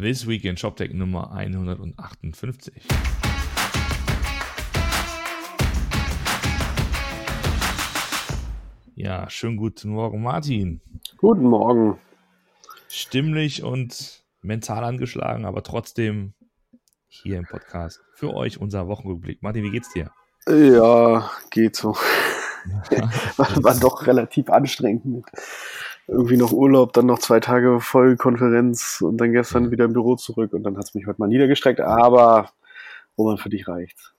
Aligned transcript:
This 0.00 0.28
Week 0.28 0.44
in 0.44 0.56
ShopTech 0.56 0.94
Nummer 0.94 1.32
158. 1.32 2.86
Ja, 8.94 9.28
schönen 9.28 9.56
guten 9.56 9.88
Morgen, 9.88 10.22
Martin. 10.22 10.80
Guten 11.16 11.46
Morgen. 11.46 11.98
Stimmlich 12.88 13.64
und 13.64 14.22
mental 14.40 14.84
angeschlagen, 14.84 15.44
aber 15.44 15.64
trotzdem 15.64 16.34
hier 17.08 17.38
im 17.38 17.46
Podcast 17.46 18.00
für 18.14 18.32
euch 18.34 18.60
unser 18.60 18.86
Wochenrückblick. 18.86 19.42
Martin, 19.42 19.64
wie 19.64 19.72
geht's 19.72 19.92
dir? 19.92 20.12
Ja, 20.46 21.28
geht 21.50 21.74
so. 21.74 21.96
war, 23.36 23.48
war 23.64 23.80
doch 23.80 24.06
relativ 24.06 24.48
anstrengend 24.48 25.06
mit 25.06 25.24
irgendwie 26.08 26.36
noch 26.36 26.52
Urlaub, 26.52 26.92
dann 26.94 27.06
noch 27.06 27.18
zwei 27.18 27.38
Tage 27.38 27.80
Vollkonferenz 27.80 29.02
und 29.02 29.18
dann 29.18 29.32
gestern 29.32 29.70
wieder 29.70 29.84
im 29.84 29.92
Büro 29.92 30.16
zurück 30.16 30.52
und 30.54 30.62
dann 30.62 30.76
hat 30.76 30.84
es 30.84 30.94
mich 30.94 31.06
heute 31.06 31.20
mal 31.20 31.28
niedergestreckt, 31.28 31.80
aber 31.80 32.50
Roman, 33.16 33.38
für 33.38 33.50
dich 33.50 33.68
reicht. 33.68 34.14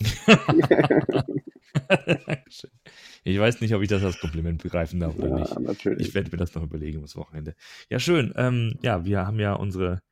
ich 3.24 3.38
weiß 3.38 3.60
nicht, 3.60 3.74
ob 3.74 3.82
ich 3.82 3.88
das 3.88 4.02
als 4.02 4.18
Kompliment 4.20 4.62
begreifen 4.62 5.00
darf 5.00 5.16
oder 5.16 5.28
ja, 5.28 5.34
nicht. 5.36 5.60
Natürlich. 5.60 6.08
Ich 6.08 6.14
werde 6.14 6.30
mir 6.30 6.38
das 6.38 6.54
noch 6.54 6.62
überlegen 6.62 6.98
ums 6.98 7.16
Wochenende. 7.16 7.54
Ja, 7.90 7.98
schön. 7.98 8.32
Ähm, 8.36 8.78
ja, 8.82 9.04
wir 9.04 9.26
haben 9.26 9.38
ja 9.38 9.54
unsere 9.54 10.02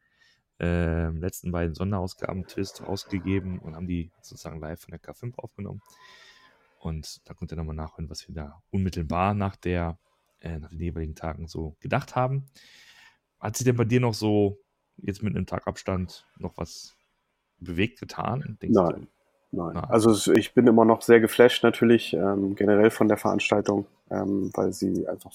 äh, 0.61 1.09
letzten 1.11 1.51
beiden 1.51 1.75
Sonderausgaben 1.75 2.47
Twist 2.47 2.87
rausgegeben 2.87 3.59
und 3.59 3.75
haben 3.75 3.87
die 3.87 4.11
sozusagen 4.21 4.61
live 4.61 4.81
von 4.81 4.91
der 4.91 5.01
K5 5.01 5.35
aufgenommen. 5.37 5.81
Und 6.79 7.21
da 7.29 7.35
könnt 7.35 7.53
ihr 7.53 7.57
nochmal 7.57 7.77
nachhören, 7.77 8.11
was 8.11 8.27
wir 8.29 8.35
da 8.35 8.63
unmittelbar 8.71 9.35
nach 9.35 9.57
der 9.57 9.99
äh, 10.43 10.59
nach 10.59 10.71
den 10.71 10.81
jeweiligen 10.81 11.15
Tagen 11.15 11.47
so 11.47 11.77
gedacht 11.81 12.17
haben. 12.17 12.47
Hat 13.41 13.57
sich 13.57 13.65
denn 13.65 13.77
bei 13.77 13.85
dir 13.85 14.01
noch 14.01 14.15
so, 14.15 14.59
jetzt 14.97 15.23
mit 15.23 15.35
einem 15.35 15.47
Tagabstand, 15.47 16.27
noch 16.39 16.57
was 16.57 16.95
bewegt 17.59 18.01
getan? 18.01 18.59
Denkst 18.61 18.75
Nein. 18.75 18.95
Du? 19.03 19.07
Nein. 19.55 19.77
Also 19.77 20.33
ich 20.33 20.55
bin 20.55 20.67
immer 20.67 20.85
noch 20.85 21.03
sehr 21.03 21.21
geflasht 21.21 21.63
natürlich 21.63 22.15
ähm, 22.15 22.55
generell 22.55 22.91
von 22.91 23.09
der 23.09 23.19
Veranstaltung, 23.19 23.87
ähm, 24.11 24.51
weil 24.55 24.73
sie 24.73 25.07
einfach 25.07 25.33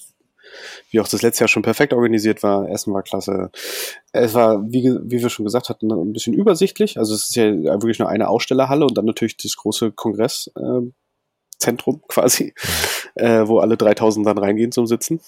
wie 0.90 1.00
auch 1.00 1.08
das 1.08 1.22
letzte 1.22 1.42
Jahr 1.42 1.48
schon 1.48 1.62
perfekt 1.62 1.92
organisiert 1.92 2.42
war. 2.42 2.68
Essen 2.68 2.94
war 2.94 3.02
klasse. 3.02 3.50
Es 4.12 4.34
war, 4.34 4.62
wie, 4.70 4.98
wie 5.02 5.22
wir 5.22 5.28
schon 5.28 5.44
gesagt 5.44 5.68
hatten, 5.68 5.90
ein 5.92 6.12
bisschen 6.12 6.34
übersichtlich. 6.34 6.98
Also 6.98 7.14
es 7.14 7.28
ist 7.28 7.36
ja 7.36 7.52
wirklich 7.52 7.98
nur 7.98 8.08
eine 8.08 8.28
Ausstellerhalle 8.28 8.86
und 8.86 8.96
dann 8.96 9.04
natürlich 9.04 9.36
das 9.36 9.56
große 9.56 9.92
Kongress, 9.92 10.50
äh, 10.56 10.80
Zentrum 11.58 12.02
quasi, 12.08 12.54
äh, 13.14 13.46
wo 13.46 13.58
alle 13.58 13.76
3000 13.76 14.26
dann 14.26 14.38
reingehen 14.38 14.72
zum 14.72 14.86
Sitzen. 14.86 15.20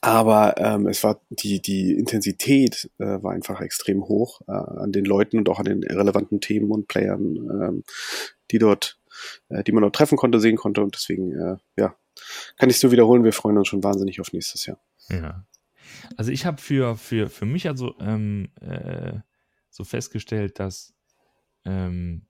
Aber 0.00 0.54
ähm, 0.58 0.88
es 0.88 1.04
war 1.04 1.20
die, 1.30 1.62
die 1.62 1.92
Intensität 1.92 2.90
äh, 2.98 3.22
war 3.22 3.32
einfach 3.32 3.60
extrem 3.60 4.02
hoch 4.04 4.40
äh, 4.48 4.52
an 4.52 4.90
den 4.90 5.04
Leuten 5.04 5.38
und 5.38 5.48
auch 5.48 5.60
an 5.60 5.66
den 5.66 5.84
relevanten 5.84 6.40
Themen 6.40 6.72
und 6.72 6.88
Playern, 6.88 7.36
ähm, 7.36 7.84
die 8.50 8.58
dort, 8.58 8.98
äh, 9.48 9.62
die 9.62 9.70
man 9.70 9.82
dort 9.82 9.94
treffen 9.94 10.18
konnte, 10.18 10.40
sehen 10.40 10.56
konnte. 10.56 10.82
Und 10.82 10.96
deswegen, 10.96 11.32
äh, 11.32 11.56
ja, 11.76 11.94
kann 12.56 12.70
ich 12.70 12.80
so 12.80 12.90
wiederholen. 12.90 13.22
Wir 13.22 13.32
freuen 13.32 13.58
uns 13.58 13.68
schon 13.68 13.84
wahnsinnig 13.84 14.20
auf 14.20 14.32
nächstes 14.32 14.66
Jahr. 14.66 14.80
Ja. 15.08 15.46
Also 16.16 16.32
ich 16.32 16.46
habe 16.46 16.60
für, 16.60 16.96
für, 16.96 17.28
für 17.28 17.46
mich 17.46 17.68
also 17.68 17.94
ähm, 18.00 18.48
äh, 18.60 19.20
so 19.70 19.84
festgestellt, 19.84 20.58
dass 20.58 20.94
ähm, 21.64 22.25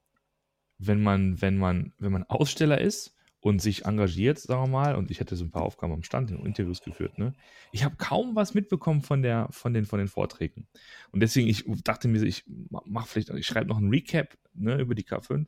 wenn 0.79 1.01
man, 1.01 1.41
wenn 1.41 1.57
man, 1.57 1.93
wenn 1.99 2.11
man 2.11 2.23
Aussteller 2.23 2.79
ist 2.79 3.15
und 3.41 3.61
sich 3.61 3.85
engagiert, 3.85 4.39
sagen 4.39 4.63
wir 4.63 4.67
mal, 4.67 4.95
und 4.95 5.11
ich 5.11 5.19
hätte 5.19 5.35
so 5.35 5.45
ein 5.45 5.51
paar 5.51 5.63
Aufgaben 5.63 5.93
am 5.93 6.03
Stand 6.03 6.31
und 6.31 6.45
Interviews 6.45 6.81
geführt, 6.81 7.17
ne? 7.17 7.33
Ich 7.71 7.83
habe 7.83 7.95
kaum 7.97 8.35
was 8.35 8.53
mitbekommen 8.53 9.01
von 9.01 9.21
der, 9.21 9.47
von 9.51 9.73
den, 9.73 9.85
von 9.85 9.99
den 9.99 10.07
Vorträgen. 10.07 10.67
Und 11.11 11.19
deswegen, 11.19 11.47
ich 11.47 11.65
dachte 11.83 12.07
mir, 12.07 12.23
ich 12.23 12.45
mache 12.69 13.07
vielleicht, 13.07 13.29
ich 13.29 13.45
schreibe 13.45 13.67
noch 13.67 13.77
ein 13.77 13.89
Recap 13.89 14.37
ne, 14.53 14.79
über 14.79 14.95
die 14.95 15.03
K5 15.03 15.45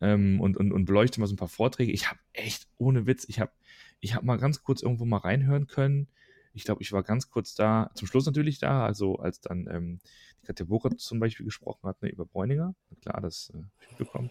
ähm, 0.00 0.40
und, 0.40 0.56
und, 0.56 0.72
und 0.72 0.84
beleuchte 0.84 1.20
mal 1.20 1.26
so 1.26 1.34
ein 1.34 1.38
paar 1.38 1.48
Vorträge. 1.48 1.92
Ich 1.92 2.08
habe 2.08 2.18
echt, 2.32 2.68
ohne 2.76 3.06
Witz, 3.06 3.24
ich 3.28 3.40
habe 3.40 3.52
ich 4.00 4.14
hab 4.14 4.24
mal 4.24 4.36
ganz 4.36 4.62
kurz 4.62 4.82
irgendwo 4.82 5.04
mal 5.04 5.18
reinhören 5.18 5.68
können. 5.68 6.08
Ich 6.54 6.64
glaube, 6.64 6.82
ich 6.82 6.92
war 6.92 7.02
ganz 7.02 7.30
kurz 7.30 7.54
da, 7.54 7.90
zum 7.94 8.06
Schluss 8.06 8.26
natürlich 8.26 8.58
da, 8.58 8.84
also 8.84 9.16
als 9.16 9.40
dann 9.40 9.66
ähm, 9.70 10.00
die 10.40 10.46
Katja 10.46 10.66
Burkhardt 10.66 11.00
zum 11.00 11.20
Beispiel 11.20 11.44
gesprochen 11.44 11.88
hat, 11.88 12.02
ne, 12.02 12.10
über 12.10 12.26
Bräuninger. 12.26 12.74
Klar, 13.00 13.20
das 13.20 13.52
äh, 13.54 13.62
ich 13.90 13.96
bekommen. 13.96 14.30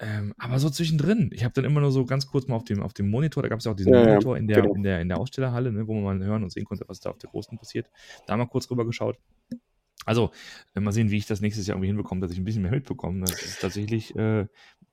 Ähm, 0.00 0.32
aber 0.38 0.60
so 0.60 0.70
zwischendrin, 0.70 1.30
ich 1.32 1.42
habe 1.42 1.54
dann 1.54 1.64
immer 1.64 1.80
nur 1.80 1.90
so 1.90 2.04
ganz 2.04 2.28
kurz 2.28 2.46
mal 2.46 2.54
auf 2.54 2.64
dem, 2.64 2.82
auf 2.82 2.92
dem 2.92 3.10
Monitor, 3.10 3.42
da 3.42 3.48
gab 3.48 3.58
es 3.58 3.64
ja 3.64 3.72
auch 3.72 3.76
diesen 3.76 3.92
ja, 3.92 4.04
Monitor 4.04 4.36
in 4.36 4.46
der, 4.46 4.62
genau. 4.62 4.74
in, 4.74 4.82
der, 4.84 5.00
in 5.00 5.08
der 5.08 5.18
Ausstellerhalle, 5.18 5.72
ne, 5.72 5.88
wo 5.88 5.94
man 5.94 6.18
mal 6.18 6.26
hören 6.26 6.44
und 6.44 6.50
sehen 6.50 6.64
konnte, 6.64 6.84
was 6.86 7.00
da 7.00 7.10
auf 7.10 7.18
der 7.18 7.30
großen 7.30 7.58
passiert. 7.58 7.90
Da 8.26 8.36
mal 8.36 8.46
kurz 8.46 8.70
rüber 8.70 8.86
geschaut. 8.86 9.18
Also, 10.08 10.30
äh, 10.74 10.80
mal 10.80 10.92
sehen, 10.92 11.10
wie 11.10 11.18
ich 11.18 11.26
das 11.26 11.40
nächstes 11.40 11.66
Jahr 11.66 11.76
irgendwie 11.76 11.88
hinbekomme, 11.88 12.20
dass 12.20 12.32
ich 12.32 12.38
ein 12.38 12.44
bisschen 12.44 12.62
mehr 12.62 12.70
mitbekomme. 12.70 13.26
Das 13.26 13.42
ist 13.42 13.60
tatsächlich, 13.60 14.16
äh, 14.16 14.46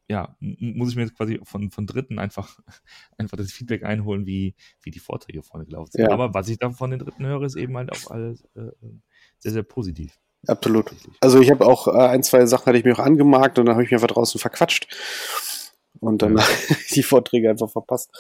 ja, 0.08 0.36
muss 0.40 0.90
ich 0.90 0.96
mir 0.96 1.04
jetzt 1.04 1.16
quasi 1.16 1.40
von, 1.44 1.72
von 1.72 1.88
Dritten 1.88 2.20
einfach, 2.20 2.60
einfach 3.18 3.38
das 3.38 3.52
Feedback 3.52 3.84
einholen, 3.84 4.26
wie, 4.26 4.56
wie 4.82 4.92
die 4.92 5.00
Vorträge 5.00 5.42
vorne 5.42 5.66
gelaufen 5.66 5.92
sind. 5.94 6.02
Ja. 6.02 6.12
Aber 6.12 6.34
was 6.34 6.50
ich 6.50 6.60
da 6.60 6.70
von 6.70 6.92
den 6.92 7.00
Dritten 7.00 7.26
höre, 7.26 7.44
ist 7.44 7.56
eben 7.56 7.78
halt 7.78 7.92
auch 7.92 8.12
alles 8.12 8.44
äh, 8.56 8.72
sehr, 9.40 9.54
sehr 9.54 9.64
positiv. 9.64 10.20
Absolut. 10.48 10.92
Also 11.22 11.40
ich 11.40 11.50
habe 11.50 11.66
auch 11.66 11.88
äh, 11.88 12.08
ein, 12.08 12.22
zwei 12.22 12.46
Sachen 12.46 12.68
hatte 12.68 12.78
ich 12.78 12.84
mir 12.84 12.94
auch 12.94 13.04
angemarkt 13.04 13.58
und 13.58 13.66
dann 13.66 13.76
habe 13.76 13.84
ich 13.84 13.92
mir 13.92 13.98
einfach 13.98 14.14
draußen 14.14 14.40
verquatscht 14.40 14.88
und 16.00 16.22
dann 16.22 16.38
ja. 16.38 16.44
die 16.94 17.04
Vorträge 17.04 17.50
einfach 17.50 17.70
verpasst. 17.70 18.12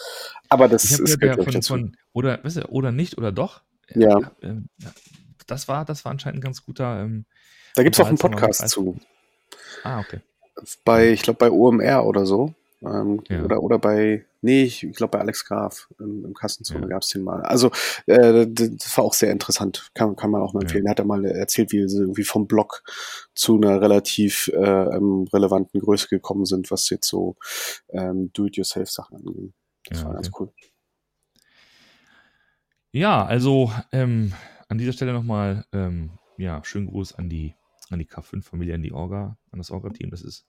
Aber 0.50 0.68
das 0.68 0.86
ist 0.86 1.22
ja 1.22 1.36
von, 1.36 1.62
von, 1.62 1.98
oder 2.14 2.44
weißt 2.44 2.58
du, 2.58 2.70
oder 2.70 2.92
nicht 2.92 3.18
oder 3.18 3.32
doch. 3.32 3.62
Ja. 3.94 4.32
Äh, 4.42 4.62
das 5.48 5.68
war 5.68 5.86
das 5.86 6.06
war 6.06 6.12
anscheinend 6.12 6.40
ein 6.40 6.44
ganz 6.44 6.64
guter. 6.64 7.02
Ähm, 7.02 7.26
da 7.76 7.84
gibt 7.84 7.96
es 7.96 8.02
auch 8.02 8.08
einen 8.08 8.18
Podcast 8.18 8.68
zu. 8.70 8.98
Ah 9.84 10.00
okay. 10.00 10.22
Bei 10.84 11.10
ich 11.10 11.22
glaube 11.22 11.38
bei 11.38 11.52
OMR 11.52 12.06
oder 12.06 12.26
so 12.26 12.54
ähm, 12.82 13.22
ja. 13.30 13.44
oder 13.44 13.62
oder 13.62 13.80
bei 13.80 14.26
Nee, 14.46 14.62
ich, 14.62 14.84
ich 14.84 14.96
glaube 14.96 15.10
bei 15.10 15.22
Alex 15.22 15.44
Graf 15.44 15.90
im, 15.98 16.24
im 16.24 16.36
Kassenzone 16.36 16.82
ja. 16.82 16.88
gab 16.88 17.02
es 17.02 17.08
den 17.08 17.24
mal. 17.24 17.42
Also 17.42 17.72
äh, 18.06 18.46
das 18.48 18.96
war 18.96 19.04
auch 19.04 19.16
sehr 19.16 19.32
interessant. 19.32 19.90
Kann, 19.96 20.16
kann 20.16 20.30
man 20.30 20.44
auch 20.44 20.54
mal 20.54 20.62
empfehlen. 20.62 20.84
Ja. 20.84 20.90
Er 20.90 20.92
hat 20.92 21.00
er 21.00 21.06
mal 21.06 21.26
erzählt, 21.26 21.72
wie 21.72 21.90
sie 21.90 22.02
irgendwie 22.02 22.26
vom 22.26 22.46
Blog 22.46 22.84
zu 23.34 23.56
einer 23.56 23.82
relativ 23.82 24.52
äh, 24.54 24.60
ähm, 24.60 25.28
relevanten 25.34 25.82
Größe 25.82 26.10
gekommen 26.10 26.46
sind, 26.46 26.70
was 26.70 26.92
jetzt 26.92 27.08
so 27.08 27.38
ähm, 27.90 28.32
Do-it-yourself-Sachen 28.34 29.18
angeht. 29.18 29.54
Das 29.86 30.02
ja, 30.02 30.04
war 30.04 30.12
okay. 30.12 30.22
ganz 30.22 30.32
cool. 30.40 30.50
Ja, 32.92 33.26
also 33.26 33.72
ähm, 33.92 34.34
an 34.68 34.78
dieser 34.78 34.94
Stelle 34.94 35.14
nochmal, 35.14 35.66
ähm, 35.72 36.12
ja, 36.38 36.64
schönen 36.64 36.88
Gruß 36.88 37.14
an 37.14 37.30
die, 37.30 37.56
an 37.90 38.00
die 38.00 38.08
K5-Familie, 38.08 38.76
an 38.76 38.82
die 38.82 38.92
Orga, 38.92 39.38
an 39.52 39.60
das 39.60 39.72
Orga-Team. 39.72 40.10
Das 40.10 40.22
ist, 40.22 40.46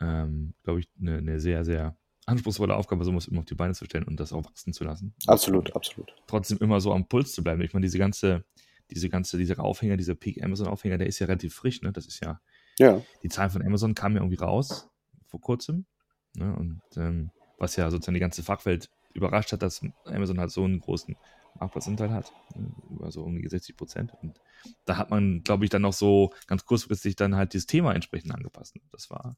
ähm, 0.00 0.54
glaube 0.62 0.80
ich, 0.80 0.88
eine 1.00 1.22
ne 1.22 1.40
sehr, 1.40 1.64
sehr 1.64 1.96
anspruchsvolle 2.26 2.74
Aufgabe, 2.74 3.04
sowas 3.04 3.28
immer 3.28 3.40
auf 3.40 3.44
die 3.44 3.54
Beine 3.54 3.74
zu 3.74 3.84
stellen 3.84 4.04
und 4.04 4.18
das 4.18 4.32
auch 4.32 4.44
wachsen 4.44 4.72
zu 4.72 4.84
lassen. 4.84 5.14
Absolut, 5.26 5.74
absolut. 5.76 6.14
Trotzdem 6.26 6.58
immer 6.58 6.80
so 6.80 6.92
am 6.92 7.06
Puls 7.06 7.32
zu 7.32 7.42
bleiben. 7.42 7.62
Ich 7.62 7.72
meine, 7.72 7.86
diese 7.86 7.98
ganze, 7.98 8.44
diese 8.90 9.08
ganze, 9.08 9.38
dieser 9.38 9.60
Aufhänger, 9.60 9.96
dieser 9.96 10.14
Peak 10.14 10.42
Amazon 10.42 10.66
Aufhänger, 10.66 10.98
der 10.98 11.06
ist 11.06 11.18
ja 11.18 11.26
relativ 11.26 11.54
frisch, 11.54 11.82
ne? 11.82 11.92
Das 11.92 12.06
ist 12.06 12.20
ja, 12.24 12.40
ja. 12.78 13.02
Die 13.22 13.28
Zahlen 13.28 13.50
von 13.50 13.62
Amazon 13.62 13.94
kamen 13.94 14.16
ja 14.16 14.22
irgendwie 14.22 14.42
raus 14.42 14.88
vor 15.26 15.40
kurzem. 15.40 15.86
Ne? 16.34 16.54
Und 16.54 16.82
ähm, 16.96 17.30
was 17.58 17.76
ja 17.76 17.90
sozusagen 17.90 18.14
die 18.14 18.20
ganze 18.20 18.42
Fachwelt 18.42 18.90
überrascht 19.16 19.52
hat, 19.52 19.62
dass 19.62 19.82
Amazon 20.04 20.38
halt 20.38 20.50
so 20.50 20.64
einen 20.64 20.80
großen 20.80 21.16
Marktplatzanteil 21.58 22.10
hat, 22.10 22.32
ne? 22.54 22.70
über 22.90 23.10
so 23.10 23.22
um 23.22 23.40
die 23.40 23.48
60 23.48 23.76
Prozent. 23.76 24.12
Und 24.22 24.40
da 24.84 24.96
hat 24.96 25.10
man, 25.10 25.42
glaube 25.42 25.64
ich, 25.64 25.70
dann 25.70 25.82
noch 25.82 25.92
so 25.92 26.32
ganz 26.46 26.64
kurzfristig 26.64 27.16
dann 27.16 27.36
halt 27.36 27.52
dieses 27.52 27.66
Thema 27.66 27.94
entsprechend 27.94 28.32
angepasst. 28.32 28.76
Das 28.92 29.10
war, 29.10 29.36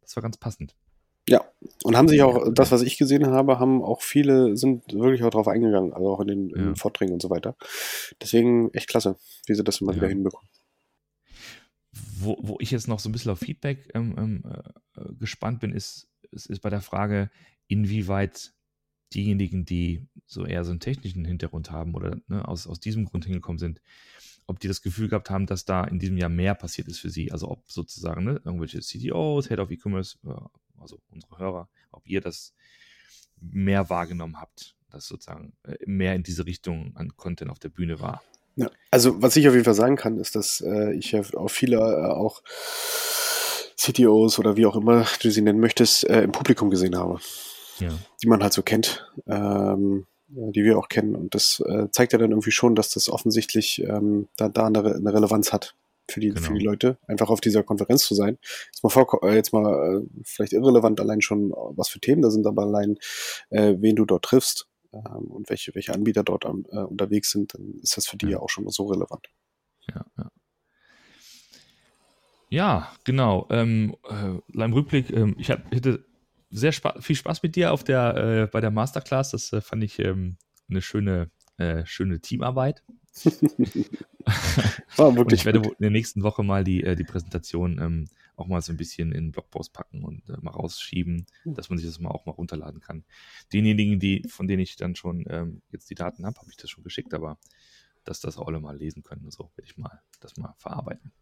das 0.00 0.16
war 0.16 0.22
ganz 0.22 0.36
passend. 0.36 0.74
Ja, 1.28 1.44
und 1.84 1.94
haben 1.94 2.08
sich 2.08 2.22
auch, 2.22 2.48
das, 2.54 2.72
was 2.72 2.80
ich 2.80 2.96
gesehen 2.96 3.26
habe, 3.26 3.58
haben 3.58 3.82
auch 3.82 4.00
viele, 4.00 4.56
sind 4.56 4.90
wirklich 4.94 5.22
auch 5.24 5.30
drauf 5.30 5.46
eingegangen, 5.46 5.92
also 5.92 6.08
auch 6.08 6.20
in 6.20 6.28
den, 6.28 6.50
in 6.50 6.64
den 6.64 6.76
Vorträgen 6.76 7.12
und 7.12 7.20
so 7.20 7.28
weiter. 7.28 7.54
Deswegen 8.22 8.72
echt 8.72 8.88
klasse, 8.88 9.16
wie 9.46 9.54
sie 9.54 9.62
das 9.62 9.82
immer 9.82 9.92
ja. 9.92 9.98
wieder 9.98 10.08
hinbekommen. 10.08 10.48
Wo, 12.18 12.38
wo 12.40 12.56
ich 12.60 12.70
jetzt 12.70 12.88
noch 12.88 12.98
so 12.98 13.10
ein 13.10 13.12
bisschen 13.12 13.30
auf 13.30 13.40
Feedback 13.40 13.90
ähm, 13.94 14.14
ähm 14.16 14.42
äh, 14.96 15.12
gespannt 15.18 15.60
bin, 15.60 15.72
ist, 15.72 16.08
ist, 16.30 16.46
ist 16.46 16.60
bei 16.60 16.70
der 16.70 16.80
Frage, 16.80 17.30
inwieweit 17.66 18.54
diejenigen, 19.14 19.64
die 19.64 20.06
so 20.26 20.44
eher 20.44 20.64
so 20.64 20.70
einen 20.70 20.80
technischen 20.80 21.24
Hintergrund 21.24 21.70
haben 21.70 21.94
oder 21.94 22.20
ne, 22.28 22.46
aus, 22.46 22.66
aus 22.66 22.80
diesem 22.80 23.06
Grund 23.06 23.24
hingekommen 23.24 23.58
sind, 23.58 23.80
ob 24.46 24.60
die 24.60 24.68
das 24.68 24.82
Gefühl 24.82 25.08
gehabt 25.08 25.30
haben, 25.30 25.46
dass 25.46 25.64
da 25.64 25.84
in 25.84 25.98
diesem 25.98 26.16
Jahr 26.16 26.30
mehr 26.30 26.54
passiert 26.54 26.88
ist 26.88 26.98
für 26.98 27.10
sie. 27.10 27.32
Also 27.32 27.48
ob 27.50 27.70
sozusagen 27.70 28.24
ne, 28.24 28.40
irgendwelche 28.44 28.80
CTOs, 28.80 29.48
Head 29.48 29.58
of 29.58 29.70
E-Commerce, 29.70 30.18
äh, 30.26 30.30
also 30.80 31.00
unsere 31.10 31.38
Hörer, 31.38 31.68
ob 31.92 32.06
ihr 32.06 32.20
das 32.20 32.54
mehr 33.40 33.88
wahrgenommen 33.90 34.40
habt, 34.40 34.76
dass 34.90 35.06
sozusagen 35.06 35.52
äh, 35.64 35.76
mehr 35.86 36.14
in 36.14 36.22
diese 36.22 36.46
Richtung 36.46 36.92
an 36.96 37.16
Content 37.16 37.50
auf 37.50 37.58
der 37.58 37.68
Bühne 37.68 38.00
war. 38.00 38.22
Ja, 38.56 38.70
also 38.90 39.22
was 39.22 39.36
ich 39.36 39.46
auf 39.46 39.54
jeden 39.54 39.64
Fall 39.64 39.74
sagen 39.74 39.96
kann, 39.96 40.18
ist, 40.18 40.34
dass 40.34 40.60
äh, 40.60 40.92
ich 40.94 41.12
ja 41.12 41.22
auch 41.34 41.48
viele 41.48 41.76
äh, 41.76 42.06
auch 42.06 42.42
CTOs 43.76 44.38
oder 44.38 44.56
wie 44.56 44.66
auch 44.66 44.74
immer 44.76 45.06
du 45.22 45.30
sie 45.30 45.42
nennen 45.42 45.60
möchtest, 45.60 46.04
äh, 46.04 46.22
im 46.22 46.32
Publikum 46.32 46.68
gesehen 46.68 46.96
habe. 46.96 47.20
Ja. 47.80 47.90
Die 48.22 48.28
man 48.28 48.42
halt 48.42 48.52
so 48.52 48.62
kennt. 48.62 49.06
Ähm, 49.26 50.06
äh, 50.36 50.52
die 50.52 50.64
wir 50.64 50.78
auch 50.78 50.88
kennen. 50.88 51.14
Und 51.14 51.34
das 51.34 51.60
äh, 51.60 51.90
zeigt 51.90 52.12
ja 52.12 52.18
dann 52.18 52.30
irgendwie 52.30 52.50
schon, 52.50 52.74
dass 52.74 52.90
das 52.90 53.08
offensichtlich 53.08 53.82
ähm, 53.82 54.28
da, 54.36 54.48
da 54.48 54.66
eine, 54.66 54.80
eine 54.80 55.12
Relevanz 55.12 55.52
hat 55.52 55.74
für 56.10 56.20
die, 56.20 56.28
genau. 56.28 56.40
für 56.40 56.54
die 56.54 56.64
Leute, 56.64 56.98
einfach 57.06 57.30
auf 57.30 57.40
dieser 57.40 57.62
Konferenz 57.62 58.04
zu 58.04 58.14
sein. 58.14 58.38
Jetzt 58.66 58.82
mal, 58.82 58.90
vor, 58.90 59.22
äh, 59.22 59.34
jetzt 59.34 59.52
mal 59.52 60.02
äh, 60.02 60.06
vielleicht 60.24 60.52
irrelevant 60.52 61.00
allein 61.00 61.20
schon, 61.20 61.50
was 61.50 61.88
für 61.88 62.00
Themen 62.00 62.22
da 62.22 62.30
sind, 62.30 62.46
aber 62.46 62.62
allein, 62.62 62.98
äh, 63.50 63.74
wen 63.78 63.96
du 63.96 64.04
dort 64.04 64.24
triffst 64.24 64.68
ähm, 64.92 65.30
und 65.30 65.50
welche, 65.50 65.74
welche 65.74 65.92
Anbieter 65.92 66.24
dort 66.24 66.46
am, 66.46 66.64
äh, 66.70 66.78
unterwegs 66.78 67.30
sind, 67.30 67.54
dann 67.54 67.74
ist 67.82 67.96
das 67.96 68.06
für 68.06 68.16
die 68.16 68.26
ja, 68.26 68.32
ja 68.32 68.38
auch 68.40 68.48
schon 68.48 68.64
mal 68.64 68.70
so 68.70 68.86
relevant. 68.86 69.28
Ja, 69.88 70.04
ja. 70.16 70.30
Ja, 72.50 72.92
genau. 73.04 73.46
Ähm, 73.50 73.94
äh, 74.08 74.62
im 74.64 74.72
Rückblick, 74.72 75.10
ähm, 75.10 75.36
ich 75.38 75.50
hab, 75.50 75.70
hatte 75.70 76.06
sehr 76.50 76.72
spa 76.72 77.00
viel 77.00 77.16
Spaß 77.16 77.42
mit 77.42 77.56
dir 77.56 77.72
auf 77.72 77.84
der, 77.84 78.16
äh, 78.16 78.46
bei 78.46 78.60
der 78.60 78.70
Masterclass. 78.70 79.30
Das 79.30 79.52
äh, 79.52 79.60
fand 79.60 79.84
ich 79.84 79.98
ähm, 79.98 80.36
eine 80.68 80.82
schöne, 80.82 81.30
äh, 81.56 81.84
schöne 81.86 82.20
Teamarbeit. 82.20 82.82
War 84.96 85.16
wirklich 85.16 85.18
und 85.18 85.32
ich 85.32 85.44
werde 85.44 85.62
in 85.62 85.74
der 85.80 85.90
nächsten 85.90 86.22
Woche 86.22 86.42
mal 86.42 86.64
die, 86.64 86.84
äh, 86.84 86.94
die 86.94 87.04
Präsentation 87.04 87.78
ähm, 87.80 88.08
auch 88.36 88.46
mal 88.46 88.62
so 88.62 88.72
ein 88.72 88.76
bisschen 88.76 89.12
in 89.12 89.24
den 89.24 89.32
Blogpost 89.32 89.72
packen 89.72 90.04
und 90.04 90.28
äh, 90.28 90.36
mal 90.40 90.52
rausschieben, 90.52 91.26
hm. 91.42 91.54
dass 91.54 91.68
man 91.70 91.78
sich 91.78 91.86
das 91.86 91.98
mal 91.98 92.10
auch 92.10 92.26
mal 92.26 92.32
runterladen 92.32 92.80
kann. 92.80 93.04
Denjenigen, 93.52 93.98
die, 93.98 94.24
von 94.28 94.46
denen 94.46 94.62
ich 94.62 94.76
dann 94.76 94.94
schon 94.94 95.24
ähm, 95.28 95.62
jetzt 95.70 95.90
die 95.90 95.94
Daten 95.94 96.24
habe, 96.24 96.38
habe 96.38 96.50
ich 96.50 96.56
das 96.56 96.70
schon 96.70 96.84
geschickt, 96.84 97.14
aber 97.14 97.38
dass 98.04 98.20
das 98.20 98.38
alle 98.38 98.60
mal 98.60 98.76
lesen 98.76 99.02
können, 99.02 99.30
so 99.30 99.50
werde 99.56 99.68
ich 99.68 99.76
mal 99.76 100.00
das 100.20 100.36
mal 100.36 100.54
verarbeiten. 100.58 101.12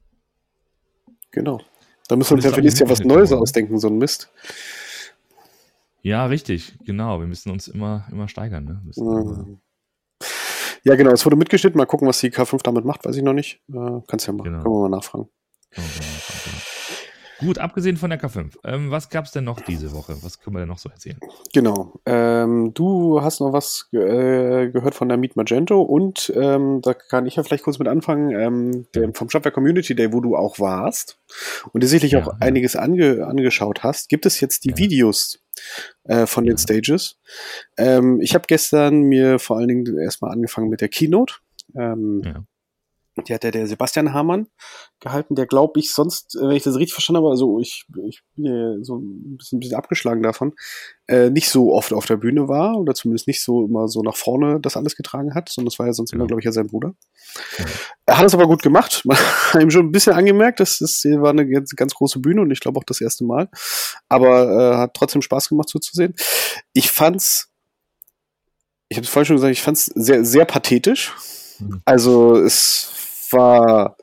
Genau. 1.30 1.60
Da 2.08 2.16
müssen 2.16 2.30
wir 2.30 2.36
uns 2.36 2.44
ja 2.44 2.52
für 2.52 2.60
nächstes 2.60 2.80
Jahr 2.80 2.90
was 2.90 3.00
Neues 3.00 3.32
ausdenken, 3.32 3.78
so 3.78 3.88
ein 3.88 3.98
Mist. 3.98 4.30
Ja, 6.06 6.26
richtig, 6.26 6.78
genau. 6.84 7.18
Wir 7.18 7.26
müssen 7.26 7.50
uns 7.50 7.66
immer, 7.66 8.06
immer 8.12 8.28
steigern. 8.28 8.64
Ne? 8.64 8.80
Mhm. 8.94 9.58
Ja, 10.84 10.94
genau. 10.94 11.10
Es 11.10 11.26
wurde 11.26 11.34
mitgeschnitten. 11.34 11.76
Mal 11.76 11.86
gucken, 11.86 12.06
was 12.06 12.20
die 12.20 12.30
K5 12.30 12.62
damit 12.62 12.84
macht, 12.84 13.04
weiß 13.04 13.16
ich 13.16 13.24
noch 13.24 13.32
nicht. 13.32 13.60
Äh, 13.68 14.02
kannst 14.06 14.28
ja 14.28 14.32
mal, 14.32 14.44
genau. 14.44 14.62
können 14.62 14.72
wir 14.72 14.88
mal 14.88 14.96
nachfragen. 14.96 15.28
Genau, 15.70 15.86
genau. 15.88 16.58
Gut, 17.38 17.58
abgesehen 17.58 17.96
von 17.96 18.08
der 18.10 18.20
K5, 18.20 18.56
ähm, 18.64 18.90
was 18.90 19.10
gab 19.10 19.26
es 19.26 19.32
denn 19.32 19.44
noch 19.44 19.60
diese 19.60 19.92
Woche? 19.92 20.16
Was 20.22 20.40
können 20.40 20.56
wir 20.56 20.60
denn 20.60 20.68
noch 20.68 20.78
so 20.78 20.88
erzählen? 20.88 21.18
Genau. 21.52 22.00
Ähm, 22.06 22.72
du 22.72 23.20
hast 23.20 23.40
noch 23.40 23.52
was 23.52 23.88
äh, 23.92 24.70
gehört 24.70 24.94
von 24.94 25.08
der 25.08 25.18
Meet 25.18 25.36
Magento 25.36 25.82
und 25.82 26.32
ähm, 26.34 26.80
da 26.80 26.94
kann 26.94 27.26
ich 27.26 27.36
ja 27.36 27.42
vielleicht 27.42 27.64
kurz 27.64 27.78
mit 27.78 27.88
anfangen, 27.88 28.30
ähm, 28.30 28.86
der, 28.94 29.12
vom 29.12 29.28
Shopware 29.28 29.52
Community 29.52 29.94
Day, 29.94 30.12
wo 30.12 30.20
du 30.20 30.34
auch 30.34 30.58
warst 30.60 31.18
und 31.72 31.82
dir 31.82 31.88
sicherlich 31.88 32.12
ja, 32.12 32.22
auch 32.22 32.28
ja. 32.28 32.36
einiges 32.40 32.74
ange, 32.74 33.26
angeschaut 33.26 33.82
hast, 33.82 34.08
gibt 34.08 34.24
es 34.24 34.40
jetzt 34.40 34.64
die 34.64 34.70
ja. 34.70 34.78
Videos 34.78 35.40
äh, 36.04 36.26
von 36.26 36.46
den 36.46 36.56
Stages. 36.56 37.18
Ähm, 37.76 38.20
ich 38.20 38.34
habe 38.34 38.44
gestern 38.46 39.02
mir 39.02 39.38
vor 39.38 39.58
allen 39.58 39.68
Dingen 39.68 39.98
erstmal 39.98 40.32
angefangen 40.32 40.68
mit 40.68 40.80
der 40.80 40.88
Keynote. 40.88 41.34
Ähm, 41.74 42.22
ja. 42.24 42.44
Die 43.24 43.32
hat 43.32 43.44
ja 43.44 43.50
der 43.50 43.66
Sebastian 43.66 44.12
Hamann 44.12 44.46
gehalten, 45.00 45.34
der 45.34 45.46
glaube 45.46 45.80
ich 45.80 45.92
sonst, 45.92 46.36
äh, 46.36 46.42
wenn 46.42 46.56
ich 46.56 46.62
das 46.62 46.76
richtig 46.76 46.92
verstanden 46.92 47.22
habe, 47.22 47.30
also 47.30 47.58
ich, 47.60 47.86
ich 48.06 48.22
bin 48.34 48.44
ja 48.44 48.74
so 48.82 48.96
ein 48.96 49.36
bisschen, 49.36 49.56
ein 49.56 49.60
bisschen 49.60 49.76
abgeschlagen 49.76 50.22
davon, 50.22 50.54
äh, 51.06 51.30
nicht 51.30 51.48
so 51.48 51.72
oft 51.72 51.92
auf 51.92 52.06
der 52.06 52.16
Bühne 52.16 52.48
war 52.48 52.76
oder 52.78 52.94
zumindest 52.94 53.26
nicht 53.26 53.42
so 53.42 53.64
immer 53.64 53.88
so 53.88 54.02
nach 54.02 54.16
vorne 54.16 54.60
das 54.60 54.76
alles 54.76 54.96
getragen 54.96 55.34
hat, 55.34 55.48
sondern 55.48 55.70
das 55.70 55.78
war 55.78 55.86
ja 55.86 55.92
sonst 55.92 56.12
immer, 56.12 56.26
glaube 56.26 56.40
ich, 56.40 56.44
ja 56.44 56.52
sein 56.52 56.66
Bruder. 56.66 56.94
Er 58.06 58.18
hat 58.18 58.26
es 58.26 58.34
aber 58.34 58.46
gut 58.46 58.62
gemacht. 58.62 59.02
Man 59.04 59.16
hat 59.16 59.62
ihm 59.62 59.70
schon 59.70 59.86
ein 59.86 59.92
bisschen 59.92 60.12
angemerkt, 60.12 60.60
das, 60.60 60.78
das 60.78 61.04
war 61.04 61.30
eine 61.30 61.48
ganz, 61.48 61.74
ganz 61.74 61.94
große 61.94 62.18
Bühne 62.18 62.42
und 62.42 62.50
ich 62.50 62.60
glaube 62.60 62.78
auch 62.78 62.84
das 62.84 63.00
erste 63.00 63.24
Mal. 63.24 63.48
Aber 64.08 64.50
äh, 64.50 64.76
hat 64.76 64.94
trotzdem 64.94 65.22
Spaß 65.22 65.48
gemacht 65.48 65.68
zuzusehen. 65.68 66.14
Ich 66.72 66.90
fand's, 66.90 67.50
ich 68.88 68.96
habe 68.96 69.04
es 69.04 69.10
vorhin 69.10 69.26
schon 69.26 69.36
gesagt, 69.36 69.52
ich 69.52 69.62
fand's 69.62 69.86
sehr, 69.86 70.24
sehr 70.24 70.44
pathetisch. 70.44 71.14
Mhm. 71.58 71.82
Also 71.84 72.36
es 72.36 72.95
war 73.32 73.96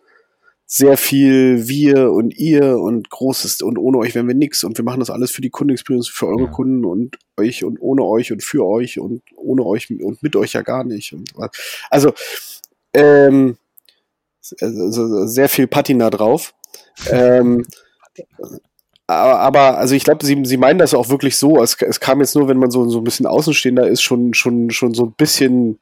sehr 0.65 0.97
viel 0.97 1.67
wir 1.67 2.11
und 2.11 2.35
ihr 2.35 2.79
und 2.79 3.09
großes 3.09 3.61
und 3.61 3.77
ohne 3.77 3.99
euch 3.99 4.15
wären 4.15 4.27
wir 4.27 4.33
nix 4.33 4.63
und 4.63 4.75
wir 4.75 4.83
machen 4.83 5.01
das 5.01 5.11
alles 5.11 5.29
für 5.29 5.41
die 5.41 5.51
Kundenexperience, 5.51 6.09
für 6.09 6.27
eure 6.27 6.45
ja. 6.45 6.49
Kunden 6.49 6.83
und 6.83 7.17
euch 7.37 7.63
und 7.63 7.77
ohne 7.79 8.03
euch 8.03 8.31
und 8.31 8.41
für 8.41 8.65
euch 8.65 8.99
und 8.99 9.21
ohne 9.35 9.63
euch 9.65 9.91
und 9.91 10.23
mit 10.23 10.35
euch 10.35 10.53
ja 10.53 10.63
gar 10.63 10.83
nicht. 10.83 11.13
Und, 11.13 11.31
also, 11.91 12.13
ähm, 12.93 13.57
also 14.59 15.27
sehr 15.27 15.47
viel 15.47 15.67
Patina 15.67 16.09
drauf. 16.09 16.55
ähm, 17.11 17.65
aber, 19.07 19.39
aber, 19.39 19.77
also 19.77 19.93
ich 19.93 20.03
glaube, 20.03 20.25
sie, 20.25 20.41
sie 20.43 20.57
meinen 20.57 20.79
das 20.79 20.93
auch 20.93 21.09
wirklich 21.09 21.37
so. 21.37 21.61
Es, 21.61 21.79
es 21.81 21.99
kam 21.99 22.19
jetzt 22.19 22.35
nur, 22.35 22.47
wenn 22.47 22.57
man 22.57 22.71
so, 22.71 22.89
so 22.89 22.99
ein 22.99 23.03
bisschen 23.03 23.25
Außenstehender 23.27 23.87
ist, 23.87 24.01
schon, 24.01 24.33
schon, 24.33 24.71
schon 24.71 24.93
so 24.93 25.05
ein 25.05 25.13
bisschen 25.13 25.77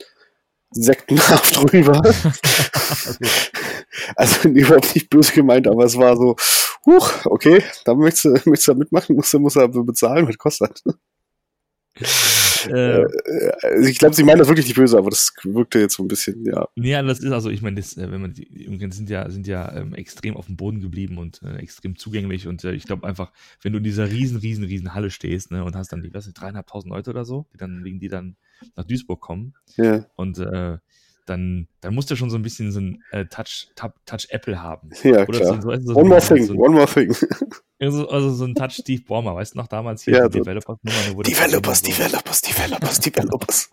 sektenhaft 0.71 1.62
rüber. 1.73 1.97
okay. 2.00 3.27
Also 4.15 4.50
überhaupt 4.50 4.95
nicht 4.95 5.09
böse 5.09 5.33
gemeint, 5.33 5.68
aber 5.68 5.83
es 5.83 5.97
war 5.97 6.15
so, 6.15 6.35
huch, 6.85 7.25
okay, 7.25 7.62
da 7.85 7.94
möchtest 7.94 8.25
du, 8.25 8.29
möchtest 8.29 8.68
du 8.68 8.71
da 8.71 8.77
mitmachen, 8.77 9.15
musst 9.15 9.33
du, 9.33 9.39
musst 9.39 9.57
du 9.57 9.85
bezahlen, 9.85 10.27
was 10.27 10.38
kostet. 10.38 10.81
Äh, 12.68 13.01
äh, 13.01 13.89
ich 13.89 13.97
glaube, 13.97 14.15
sie 14.15 14.23
meinen 14.23 14.39
das 14.39 14.47
wirklich 14.47 14.68
nicht 14.68 14.75
böse, 14.75 14.97
aber 14.97 15.09
das 15.09 15.33
wirkte 15.44 15.79
jetzt 15.79 15.95
so 15.95 16.03
ein 16.03 16.07
bisschen, 16.07 16.45
ja. 16.45 16.68
Ja, 16.75 17.01
das 17.01 17.19
ist 17.19 17.31
also, 17.31 17.50
ich 17.50 17.62
meine, 17.62 17.77
das, 17.77 17.97
äh, 17.97 18.12
wenn 18.12 18.21
man 18.21 18.33
die 18.33 18.47
sind 18.91 19.09
ja, 19.09 19.29
sind 19.29 19.47
ja 19.47 19.75
ähm, 19.75 19.94
extrem 19.94 20.38
auf 20.38 20.45
dem 20.45 20.57
Boden 20.57 20.79
geblieben 20.79 21.18
und 21.18 21.41
äh, 21.44 21.57
extrem 21.57 21.95
zugänglich 21.95 22.47
und 22.47 22.63
äh, 22.63 22.73
ich 22.73 22.85
glaube 22.85 23.07
einfach, 23.07 23.31
wenn 23.62 23.73
du 23.73 23.79
in 23.79 23.83
dieser 23.83 24.09
riesen, 24.09 24.38
riesen, 24.38 24.63
riesen 24.63 24.94
Halle 24.94 25.09
stehst, 25.09 25.51
ne, 25.51 25.63
und 25.63 25.75
hast 25.75 25.91
dann 25.91 26.01
die, 26.01 26.13
was 26.13 26.31
dreieinhalbtausend 26.31 26.94
Leute 26.94 27.09
oder 27.09 27.25
so, 27.25 27.45
die 27.53 27.57
dann, 27.57 27.83
wegen 27.83 28.00
die 28.00 28.09
dann 28.09 28.35
nach 28.75 28.85
Duisburg 28.85 29.21
kommen. 29.21 29.53
Ja. 29.77 30.05
Und 30.15 30.39
äh, 30.39 30.77
dann, 31.25 31.67
dann 31.81 31.95
musst 31.95 32.11
du 32.11 32.15
schon 32.15 32.29
so 32.29 32.37
ein 32.37 32.41
bisschen 32.41 32.71
so 32.71 32.79
ein 32.79 33.03
äh, 33.11 33.25
Touch, 33.25 33.69
Touch 33.75 34.27
Apple 34.29 34.61
haben. 34.61 34.89
Ja, 35.03 35.27
Oder 35.27 35.39
klar. 35.39 35.61
So, 35.61 35.75
so, 35.81 35.95
one 35.95 36.09
more 36.09 36.21
thing, 36.21 36.45
so 36.45 36.53
ein, 36.53 36.59
one 36.59 36.73
more 36.73 36.87
thing. 36.87 37.15
Also, 37.79 38.07
also 38.09 38.31
so 38.31 38.45
ein 38.45 38.53
Touch 38.53 38.73
Steve 38.73 39.01
Ballmer, 39.07 39.33
weißt 39.33 39.55
du 39.55 39.57
noch 39.57 39.65
damals 39.65 40.03
hier 40.03 40.13
ja, 40.13 40.29
die 40.29 40.37
Developers 40.37 40.77
Nummer, 40.83 41.23
Developers, 41.23 41.81
Developers, 41.81 42.41
Developers, 42.43 42.99
Developers. 42.99 43.71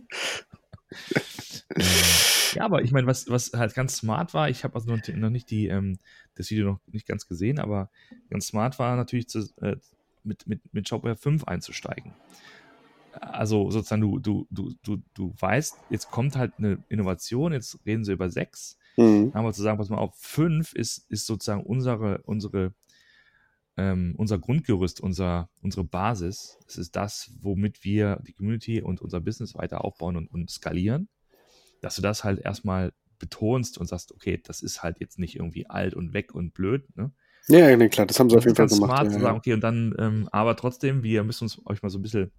ja, 2.54 2.64
aber 2.64 2.80
ich 2.80 2.90
meine, 2.90 3.06
was, 3.06 3.28
was 3.28 3.52
halt 3.52 3.74
ganz 3.74 3.98
smart 3.98 4.32
war, 4.32 4.48
ich 4.48 4.64
habe 4.64 4.76
also 4.76 4.90
noch, 4.90 5.06
noch 5.08 5.28
nicht 5.28 5.50
die, 5.50 5.66
ähm, 5.66 5.98
das 6.36 6.50
Video 6.50 6.64
noch 6.64 6.80
nicht 6.86 7.06
ganz 7.06 7.28
gesehen, 7.28 7.58
aber 7.58 7.90
ganz 8.30 8.46
smart 8.46 8.78
war 8.78 8.96
natürlich 8.96 9.28
zu, 9.28 9.40
äh, 9.60 9.76
mit, 10.24 10.46
mit, 10.46 10.62
mit 10.72 10.88
Shopware 10.88 11.16
5 11.16 11.44
einzusteigen 11.44 12.14
also 13.20 13.70
sozusagen 13.70 14.02
du, 14.02 14.18
du, 14.18 14.46
du, 14.50 14.72
du, 14.82 14.98
du 15.14 15.34
weißt, 15.38 15.76
jetzt 15.90 16.10
kommt 16.10 16.36
halt 16.36 16.54
eine 16.58 16.82
Innovation, 16.88 17.52
jetzt 17.52 17.78
reden 17.86 18.04
sie 18.04 18.12
über 18.12 18.30
sechs. 18.30 18.78
Mhm. 18.96 19.30
Dann 19.30 19.34
haben 19.34 19.44
wir 19.44 19.52
zu 19.52 19.62
sagen, 19.62 19.78
pass 19.78 19.88
mal 19.88 19.98
auf, 19.98 20.14
fünf 20.16 20.72
ist, 20.72 21.06
ist 21.10 21.26
sozusagen 21.26 21.62
unsere, 21.62 22.22
unsere, 22.24 22.74
ähm, 23.76 24.14
unser 24.16 24.38
Grundgerüst, 24.38 25.00
unser, 25.00 25.48
unsere 25.62 25.84
Basis. 25.84 26.58
Es 26.66 26.76
ist 26.76 26.96
das, 26.96 27.30
womit 27.40 27.84
wir 27.84 28.20
die 28.26 28.32
Community 28.32 28.82
und 28.82 29.00
unser 29.00 29.20
Business 29.20 29.54
weiter 29.54 29.84
aufbauen 29.84 30.16
und, 30.16 30.30
und 30.30 30.50
skalieren. 30.50 31.08
Dass 31.80 31.96
du 31.96 32.02
das 32.02 32.24
halt 32.24 32.40
erstmal 32.40 32.92
betonst 33.18 33.78
und 33.78 33.86
sagst, 33.86 34.12
okay, 34.12 34.40
das 34.44 34.62
ist 34.62 34.82
halt 34.82 35.00
jetzt 35.00 35.18
nicht 35.18 35.36
irgendwie 35.36 35.68
alt 35.68 35.94
und 35.94 36.12
weg 36.12 36.34
und 36.34 36.54
blöd, 36.54 36.84
ne? 36.96 37.12
Ja, 37.48 37.74
nee, 37.74 37.88
klar, 37.88 38.06
das 38.06 38.20
haben 38.20 38.28
sie 38.28 38.36
auf 38.36 38.44
jeden 38.44 38.56
Fall 38.56 38.66
gemacht. 38.66 38.90
Smart 38.90 39.06
ja, 39.06 39.10
zu 39.10 39.20
sagen, 39.20 39.38
okay, 39.38 39.54
und 39.54 39.62
dann, 39.62 39.94
ähm, 39.98 40.28
aber 40.32 40.54
trotzdem, 40.54 41.02
wir 41.02 41.24
müssen 41.24 41.44
uns 41.44 41.58
euch 41.64 41.82
mal 41.82 41.88
so 41.88 41.98
ein 41.98 42.02
bisschen 42.02 42.30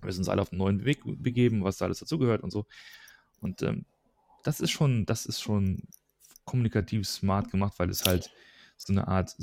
wir 0.00 0.06
müssen 0.06 0.20
uns 0.20 0.28
alle 0.28 0.42
auf 0.42 0.52
einen 0.52 0.58
neuen 0.58 0.84
Weg 0.84 1.02
begeben, 1.04 1.64
was 1.64 1.78
da 1.78 1.86
alles 1.86 2.00
dazugehört 2.00 2.42
und 2.42 2.50
so. 2.50 2.66
Und 3.40 3.62
ähm, 3.62 3.84
das 4.42 4.60
ist 4.60 4.70
schon, 4.70 5.06
das 5.06 5.26
ist 5.26 5.40
schon 5.40 5.82
kommunikativ 6.44 7.06
smart 7.06 7.50
gemacht, 7.50 7.74
weil 7.78 7.90
es 7.90 8.04
halt 8.04 8.30
so 8.76 8.92
eine 8.92 9.08
Art 9.08 9.36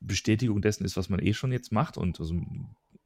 Bestätigung 0.00 0.62
dessen 0.62 0.84
ist, 0.84 0.96
was 0.96 1.08
man 1.08 1.20
eh 1.20 1.34
schon 1.34 1.52
jetzt 1.52 1.72
macht 1.72 1.98
und 1.98 2.20
also 2.20 2.40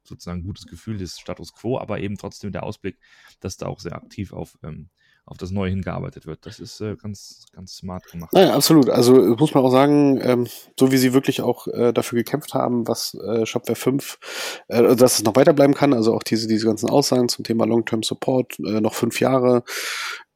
sozusagen 0.03 0.41
ein 0.41 0.45
gutes 0.45 0.67
Gefühl 0.67 0.97
des 0.97 1.19
Status 1.19 1.53
quo, 1.53 1.79
aber 1.79 1.99
eben 1.99 2.17
trotzdem 2.17 2.51
der 2.51 2.63
Ausblick, 2.63 2.97
dass 3.39 3.57
da 3.57 3.65
auch 3.65 3.79
sehr 3.79 3.95
aktiv 3.95 4.33
auf 4.33 4.57
ähm, 4.63 4.89
auf 5.25 5.37
das 5.37 5.51
Neue 5.51 5.71
hingearbeitet 5.71 6.27
wird. 6.27 6.45
Das 6.45 6.59
ist 6.59 6.81
äh, 6.81 6.95
ganz, 6.95 7.45
ganz 7.51 7.77
smart 7.77 8.05
gemacht. 8.11 8.31
Ja, 8.33 8.53
absolut. 8.53 8.89
Also 8.89 9.13
muss 9.13 9.53
man 9.53 9.63
auch 9.63 9.71
sagen, 9.71 10.19
ähm, 10.21 10.47
so 10.79 10.91
wie 10.91 10.97
sie 10.97 11.13
wirklich 11.13 11.41
auch 11.41 11.67
äh, 11.67 11.91
dafür 11.93 12.17
gekämpft 12.17 12.53
haben, 12.53 12.87
was 12.87 13.15
äh, 13.15 13.45
Shopware 13.45 13.75
5, 13.75 14.19
äh, 14.67 14.95
dass 14.95 15.17
es 15.17 15.23
noch 15.23 15.35
weiterbleiben 15.35 15.73
kann, 15.73 15.93
also 15.93 16.13
auch 16.13 16.23
diese, 16.23 16.47
diese 16.47 16.67
ganzen 16.67 16.89
Aussagen 16.89 17.27
zum 17.27 17.43
Thema 17.43 17.65
Long-Term 17.65 18.03
Support, 18.03 18.59
äh, 18.59 18.81
noch 18.81 18.93
fünf 18.93 19.19
Jahre, 19.19 19.63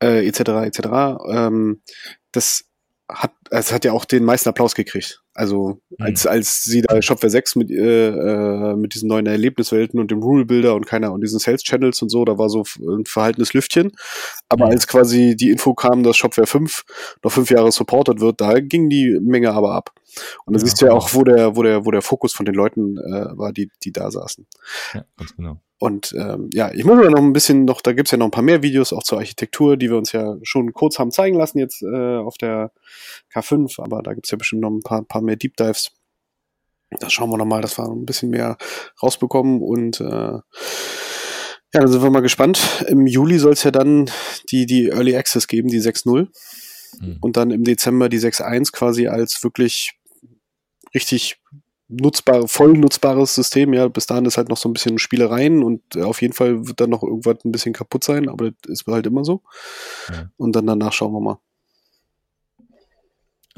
äh, 0.01 0.27
etc., 0.27 0.39
etc., 0.65 0.79
ähm, 1.29 1.81
das 2.31 2.65
hat, 3.10 3.34
es 3.50 3.72
hat 3.72 3.86
ja 3.86 3.91
auch 3.91 4.05
den 4.05 4.24
meisten 4.24 4.50
Applaus 4.50 4.75
gekriegt. 4.75 5.24
Also 5.39 5.79
mhm. 5.91 6.05
als, 6.05 6.27
als 6.27 6.63
sie 6.65 6.81
da 6.81 7.01
Shopware 7.01 7.29
6 7.29 7.55
mit, 7.55 7.72
äh, 7.72 8.10
äh, 8.10 8.75
mit 8.75 8.93
diesen 8.93 9.08
neuen 9.08 9.25
Erlebniswelten 9.25 9.98
und 9.98 10.12
dem 10.12 10.22
Rule 10.22 10.43
Builder 10.43 10.75
und 10.75 10.86
keiner 10.86 11.13
und 11.13 11.22
diesen 11.22 11.39
Sales 11.39 11.63
Channels 11.63 12.01
und 12.01 12.10
so, 12.10 12.25
da 12.25 12.38
war 12.38 12.50
so 12.50 12.65
ein 12.77 13.05
verhaltenes 13.05 13.53
Lüftchen. 13.53 13.93
Aber 14.50 14.65
mhm. 14.65 14.72
als 14.72 14.86
quasi 14.86 15.38
die 15.38 15.50
Info 15.50 15.74
kam, 15.74 16.03
dass 16.03 16.17
Shopware 16.17 16.46
5 16.46 16.84
noch 17.24 17.31
fünf 17.31 17.50
Jahre 17.51 17.72
supported 17.72 18.19
wird, 18.19 18.41
da 18.41 18.60
ging 18.60 18.89
die 18.89 19.17
Menge 19.22 19.53
aber 19.53 19.75
ab. 19.75 19.93
Und 20.46 20.54
da 20.54 20.60
ja, 20.60 20.66
siehst 20.66 20.82
du 20.82 20.88
ja 20.88 20.94
auch, 20.94 21.13
wo 21.13 21.24
der, 21.24 21.56
wo 21.56 21.63
der, 21.63 21.86
wo 21.86 21.92
der 21.92 22.01
Fokus 22.01 22.34
von 22.34 22.46
den 22.46 22.56
Leuten 22.56 22.98
äh, 22.98 23.38
war, 23.38 23.54
die, 23.54 23.72
die 23.84 23.92
da 23.92 24.12
saßen. 24.12 24.48
Ja, 24.94 25.06
ganz 25.18 25.36
genau. 25.36 25.62
Und 25.80 26.13
ähm, 26.18 26.50
ja, 26.54 26.72
ich 26.74 26.84
muss 26.84 26.98
mir 26.98 27.10
noch 27.10 27.20
ein 27.20 27.32
bisschen 27.32 27.63
noch, 27.63 27.82
da 27.82 27.94
gibt's 27.94 28.12
ja 28.12 28.18
noch 28.18 28.25
ein 28.25 28.32
paar 28.32 28.44
mehr 28.44 28.62
Videos 28.62 28.92
auch 28.92 29.04
zur 29.04 29.20
Architektur, 29.20 29.78
die 29.78 29.89
wir 29.89 29.98
uns 29.98 30.12
ja 30.12 30.36
schon 30.44 30.74
kurz 30.74 31.00
haben 31.00 31.12
zeigen 31.12 31.38
lassen 31.38 31.58
jetzt 31.58 31.82
äh, 31.82 32.18
auf 32.18 32.38
der 32.38 32.74
K5, 33.34 33.82
aber 33.82 34.01
da 34.04 34.13
gibt's 34.13 34.30
ja 34.30 34.38
bestimmt 34.38 34.62
noch 34.62 34.72
ein 34.72 34.82
paar, 34.82 35.04
paar 35.04 35.22
mehr 35.22 35.38
Deep 35.38 35.56
Dives. 35.56 35.92
Da 37.00 37.10
schauen 37.10 37.30
wir 37.30 37.38
nochmal, 37.38 37.62
dass 37.62 37.78
wir 37.78 37.86
ein 37.86 38.06
bisschen 38.06 38.30
mehr 38.30 38.58
rausbekommen 39.01 39.62
und 39.62 40.01
äh, 40.01 40.39
ja, 41.72 41.82
dann 41.82 41.88
sind 41.88 42.01
wir 42.01 42.10
mal 42.10 42.22
gespannt. 42.22 42.84
Im 42.88 43.06
Juli 43.06 43.38
soll 43.38 43.54
es 43.54 43.63
ja 43.63 43.72
dann 43.72 44.10
die, 44.51 44.66
die 44.66 44.89
Early 44.89 45.16
Access 45.16 45.48
geben, 45.48 45.70
die 45.70 45.80
6.0. 45.80 46.28
Mhm. 47.00 47.18
Und 47.22 47.38
dann 47.38 47.51
im 47.51 47.63
Dezember 47.63 48.10
die 48.10 48.20
6.1 48.20 48.72
quasi 48.72 49.08
als 49.08 49.44
wirklich 49.44 49.99
richtig 50.93 51.39
nutzbar, 51.89 52.48
voll 52.48 52.74
nutzbares 52.74 53.36
System. 53.36 53.74
Ja, 53.74 53.88
bis 53.88 54.05
dahin 54.05 54.25
ist 54.25 54.38
halt 54.38 54.50
noch 54.50 54.58
so 54.58 54.69
ein 54.69 54.74
bisschen 54.74 55.00
Spielereien 55.00 55.63
und 55.63 55.96
äh, 55.96 56.03
auf 56.03 56.22
jeden 56.22 56.34
Fall 56.34 56.67
wird 56.67 56.79
dann 56.79 56.91
noch 56.91 57.03
irgendwas 57.03 57.43
ein 57.43 57.51
bisschen 57.51 57.74
kaputt 57.74 58.03
sein, 58.03 58.29
aber 58.29 58.51
das 58.62 58.81
ist 58.81 58.88
halt 58.88 59.08
immer 59.08 59.25
so. 59.25 59.41
Ja. 60.10 60.31
Und 60.38 60.55
dann 60.55 60.67
danach 60.67 60.93
schauen 60.93 61.13
wir 61.13 61.19
mal. 61.19 61.39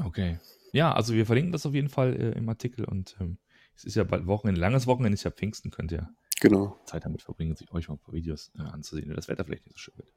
Okay. 0.03 0.39
Ja, 0.71 0.93
also 0.93 1.13
wir 1.13 1.25
verlinken 1.25 1.51
das 1.51 1.65
auf 1.65 1.73
jeden 1.73 1.89
Fall 1.89 2.15
äh, 2.15 2.37
im 2.37 2.47
Artikel 2.47 2.85
und 2.85 3.17
ähm, 3.19 3.37
es 3.75 3.83
ist 3.83 3.95
ja 3.95 4.03
bald 4.03 4.25
Wochenende, 4.25 4.61
langes 4.61 4.87
Wochenende 4.87 5.15
ist 5.15 5.23
ja 5.23 5.31
Pfingsten, 5.31 5.69
könnt 5.69 5.91
ihr 5.91 6.09
genau. 6.39 6.79
Zeit 6.85 7.03
damit 7.03 7.21
verbringen, 7.21 7.55
sich 7.55 7.71
euch 7.73 7.89
mal 7.89 7.95
ein 7.95 7.99
paar 7.99 8.13
Videos 8.13 8.51
äh, 8.57 8.61
anzusehen, 8.61 9.09
wenn 9.09 9.17
das 9.17 9.27
Wetter 9.27 9.43
vielleicht 9.43 9.65
nicht 9.65 9.73
so 9.73 9.79
schön 9.79 9.97
wird. 9.97 10.13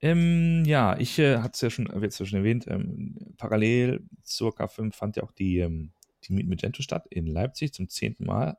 Ähm, 0.00 0.64
ja, 0.64 0.98
ich 0.98 1.16
äh, 1.20 1.38
hatte 1.38 1.52
es 1.54 1.60
ja 1.60 1.70
schon, 1.70 2.02
jetzt 2.02 2.18
ja 2.18 2.26
schon 2.26 2.38
erwähnt, 2.38 2.66
ähm, 2.66 3.34
parallel 3.36 4.04
zur 4.24 4.50
K5 4.50 4.92
fand 4.92 5.16
ja 5.16 5.22
auch 5.22 5.30
die 5.30 5.58
ähm, 5.58 5.92
die 6.24 6.32
Meet 6.32 6.48
Magento 6.48 6.82
statt 6.82 7.06
in 7.10 7.26
Leipzig 7.26 7.72
zum 7.72 7.88
zehnten 7.88 8.24
Mal. 8.24 8.58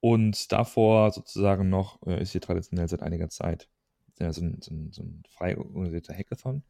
Und 0.00 0.52
davor 0.52 1.10
sozusagen 1.12 1.68
noch 1.68 2.00
äh, 2.06 2.20
ist 2.20 2.32
hier 2.32 2.40
traditionell 2.40 2.88
seit 2.88 3.02
einiger 3.02 3.28
Zeit 3.28 3.68
äh, 4.18 4.32
so, 4.32 4.42
ein, 4.42 4.60
so, 4.60 4.72
ein, 4.72 4.92
so 4.92 5.02
ein 5.02 5.22
frei 5.28 5.56
organisierter 5.56 6.14
Hackathon. 6.14 6.62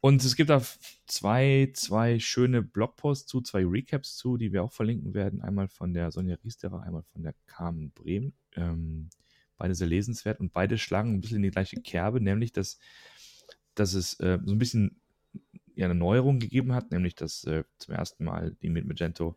Und 0.00 0.24
es 0.24 0.36
gibt 0.36 0.50
da 0.50 0.62
zwei, 1.06 1.70
zwei 1.74 2.20
schöne 2.20 2.62
Blogposts 2.62 3.26
zu, 3.26 3.40
zwei 3.40 3.64
Recaps 3.64 4.16
zu, 4.16 4.36
die 4.36 4.52
wir 4.52 4.62
auch 4.62 4.72
verlinken 4.72 5.14
werden. 5.14 5.40
Einmal 5.40 5.68
von 5.68 5.94
der 5.94 6.12
Sonja 6.12 6.36
Riesterer, 6.44 6.82
einmal 6.82 7.02
von 7.02 7.22
der 7.22 7.34
Carmen 7.46 7.90
Brehm. 7.90 8.32
Ähm, 8.54 9.08
beide 9.56 9.74
sehr 9.74 9.88
lesenswert 9.88 10.38
und 10.38 10.52
beide 10.52 10.78
schlagen 10.78 11.14
ein 11.14 11.20
bisschen 11.20 11.38
in 11.38 11.44
die 11.44 11.50
gleiche 11.50 11.80
Kerbe, 11.80 12.20
nämlich 12.20 12.52
dass, 12.52 12.78
dass 13.74 13.94
es 13.94 14.20
äh, 14.20 14.38
so 14.44 14.54
ein 14.54 14.58
bisschen 14.58 15.00
ja 15.76 15.84
eine 15.84 15.94
Neuerung 15.94 16.40
gegeben 16.40 16.74
hat, 16.74 16.90
nämlich 16.90 17.14
dass 17.14 17.44
äh, 17.44 17.64
zum 17.78 17.94
ersten 17.94 18.24
Mal 18.24 18.56
die 18.62 18.70
mit 18.70 18.86
Magento 18.86 19.36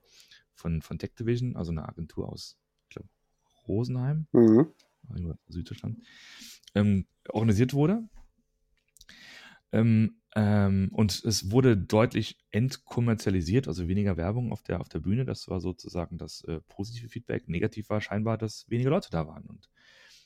von, 0.53 0.81
von 0.81 0.97
Tech 0.97 1.11
Division, 1.19 1.55
also 1.55 1.71
eine 1.71 1.87
Agentur 1.87 2.29
aus, 2.29 2.57
ich 2.83 2.95
glaube, 2.95 3.09
Rosenheim, 3.67 4.27
mhm. 4.31 4.67
Süddeutschland, 5.47 5.99
ähm, 6.75 7.05
organisiert 7.29 7.73
wurde. 7.73 8.03
Ähm, 9.71 10.15
ähm, 10.35 10.89
und 10.91 11.23
es 11.25 11.51
wurde 11.51 11.77
deutlich 11.77 12.37
entkommerzialisiert, 12.51 13.67
also 13.67 13.87
weniger 13.87 14.17
Werbung 14.17 14.51
auf 14.51 14.63
der, 14.63 14.79
auf 14.79 14.89
der 14.89 14.99
Bühne. 14.99 15.25
Das 15.25 15.47
war 15.47 15.59
sozusagen 15.59 16.17
das 16.17 16.43
äh, 16.45 16.59
positive 16.67 17.09
Feedback. 17.09 17.47
Negativ 17.47 17.89
war 17.89 18.01
scheinbar, 18.01 18.37
dass 18.37 18.69
weniger 18.69 18.91
Leute 18.91 19.09
da 19.11 19.27
waren. 19.27 19.43
Und 19.45 19.69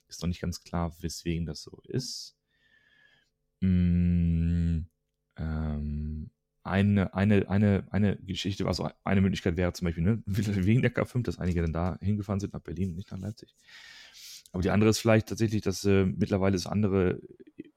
ist 0.08 0.22
noch 0.22 0.27
nicht 0.27 0.41
ganz 0.41 0.63
klar, 0.63 0.96
weswegen 1.01 1.46
das 1.46 1.62
so 1.63 1.82
ist. 1.88 2.36
Mm, 3.62 4.82
eine, 6.74 7.13
eine, 7.13 7.48
eine, 7.50 7.88
eine 7.92 8.18
Geschichte, 8.18 8.65
also 8.65 8.89
eine 9.03 9.22
Möglichkeit 9.22 9.58
wäre 9.58 9.74
zum 9.74 9.86
Beispiel, 9.86 10.03
ne, 10.03 10.24
wegen 10.25 10.82
der 10.82 10.94
K5, 10.94 11.22
dass 11.22 11.38
einige 11.38 11.62
dann 11.62 11.72
da 11.72 12.00
hingefahren 12.01 12.39
sind 12.39 12.53
nach 12.53 12.62
Berlin, 12.62 12.96
nicht 12.96 13.12
nach 13.12 13.20
Leipzig. 13.20 13.56
Aber 14.51 14.63
die 14.63 14.72
andere 14.72 14.89
ist 14.89 14.98
vielleicht 14.98 15.30
tatsächlich, 15.30 15.62
dass 15.62 15.86
äh, 15.86 16.06
mittlerweile 16.06 16.56
es 16.56 16.65
andere 16.65 17.22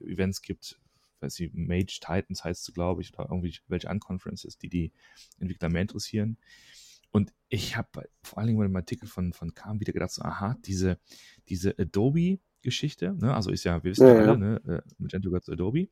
Events 0.00 0.40
gibt, 0.40 0.80
weiß 1.20 1.40
ich, 1.40 1.52
Mage 1.52 1.98
Titans 2.00 2.42
heißt 2.42 2.68
es, 2.68 2.74
glaube 2.74 3.02
ich, 3.02 3.12
oder 3.12 3.28
irgendwie 3.30 3.58
welche 3.68 3.88
Unconferences, 3.88 4.56
die 4.56 4.70
die 4.70 4.92
Entwickler 5.38 5.68
mehr 5.68 5.82
interessieren. 5.82 6.38
Und 7.10 7.34
ich 7.50 7.76
habe 7.76 8.08
vor 8.22 8.38
allen 8.38 8.46
Dingen 8.46 8.58
bei 8.58 8.66
dem 8.66 8.76
Artikel 8.76 9.08
von, 9.08 9.34
von 9.34 9.54
Kam 9.54 9.78
wieder 9.80 9.92
gedacht, 9.92 10.10
so, 10.10 10.22
aha, 10.22 10.56
diese, 10.64 10.98
diese 11.48 11.78
Adobe-Geschichte, 11.78 13.14
ne, 13.14 13.34
also 13.34 13.50
ist 13.50 13.64
ja, 13.64 13.84
wir 13.84 13.90
wissen 13.90 14.06
ja, 14.06 14.14
ja 14.14 14.20
alle, 14.20 14.38
ne, 14.38 14.60
äh, 14.66 14.82
Magento 14.98 15.28
gehört 15.28 15.44
zu 15.44 15.52
Adobe. 15.52 15.88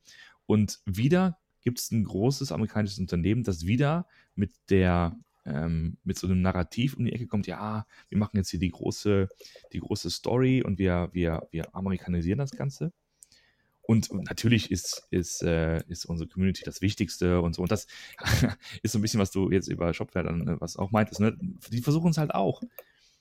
Und 0.47 0.81
wieder 0.87 1.39
gibt 1.65 1.81
es 1.81 1.91
ein 1.91 2.05
großes 2.05 2.53
amerikanisches 2.53 2.99
Unternehmen, 2.99 3.43
das 3.43 3.67
wieder 3.67 4.07
mit 4.37 4.53
der 4.71 5.19
ähm, 5.47 5.99
mit 6.05 6.19
so 6.19 6.27
einem 6.27 6.43
Narrativ 6.43 6.97
um 6.97 7.05
die 7.05 7.13
Ecke 7.13 7.27
kommt, 7.27 7.47
ja, 7.47 7.87
wir 8.09 8.19
machen 8.19 8.37
jetzt 8.37 8.51
hier 8.51 8.61
die 8.61 8.71
große, 8.71 9.29
die 9.73 9.81
große 9.81 10.11
Story 10.11 10.63
und 10.63 10.79
wir, 10.79 11.11
wir, 11.13 11.47
wir 11.51 11.75
amerikanisieren 11.75 12.39
das 12.39 12.53
Ganze. 12.53 12.93
Und 13.87 14.11
natürlich 14.15 14.71
ist, 14.71 15.07
ist, 15.11 15.43
äh, 15.43 15.83
ist 15.89 16.07
unsere 16.07 16.29
Community 16.29 16.63
das 16.65 16.81
Wichtigste 16.81 17.43
und 17.43 17.55
so. 17.55 17.61
Und 17.61 17.71
das 17.71 17.87
ist 18.83 18.93
so 18.93 18.99
ein 18.99 19.03
bisschen, 19.03 19.21
was 19.21 19.31
du 19.31 19.51
jetzt 19.51 19.69
über 19.69 19.93
Shopware 19.93 20.25
dann, 20.25 20.49
äh, 20.49 20.61
was 20.61 20.79
auch 20.79 20.91
meintest, 20.91 21.21
ne? 21.21 21.37
Die 21.71 21.83
versuchen 21.83 22.11
es 22.11 22.17
halt 22.17 22.35
auch. 22.35 22.63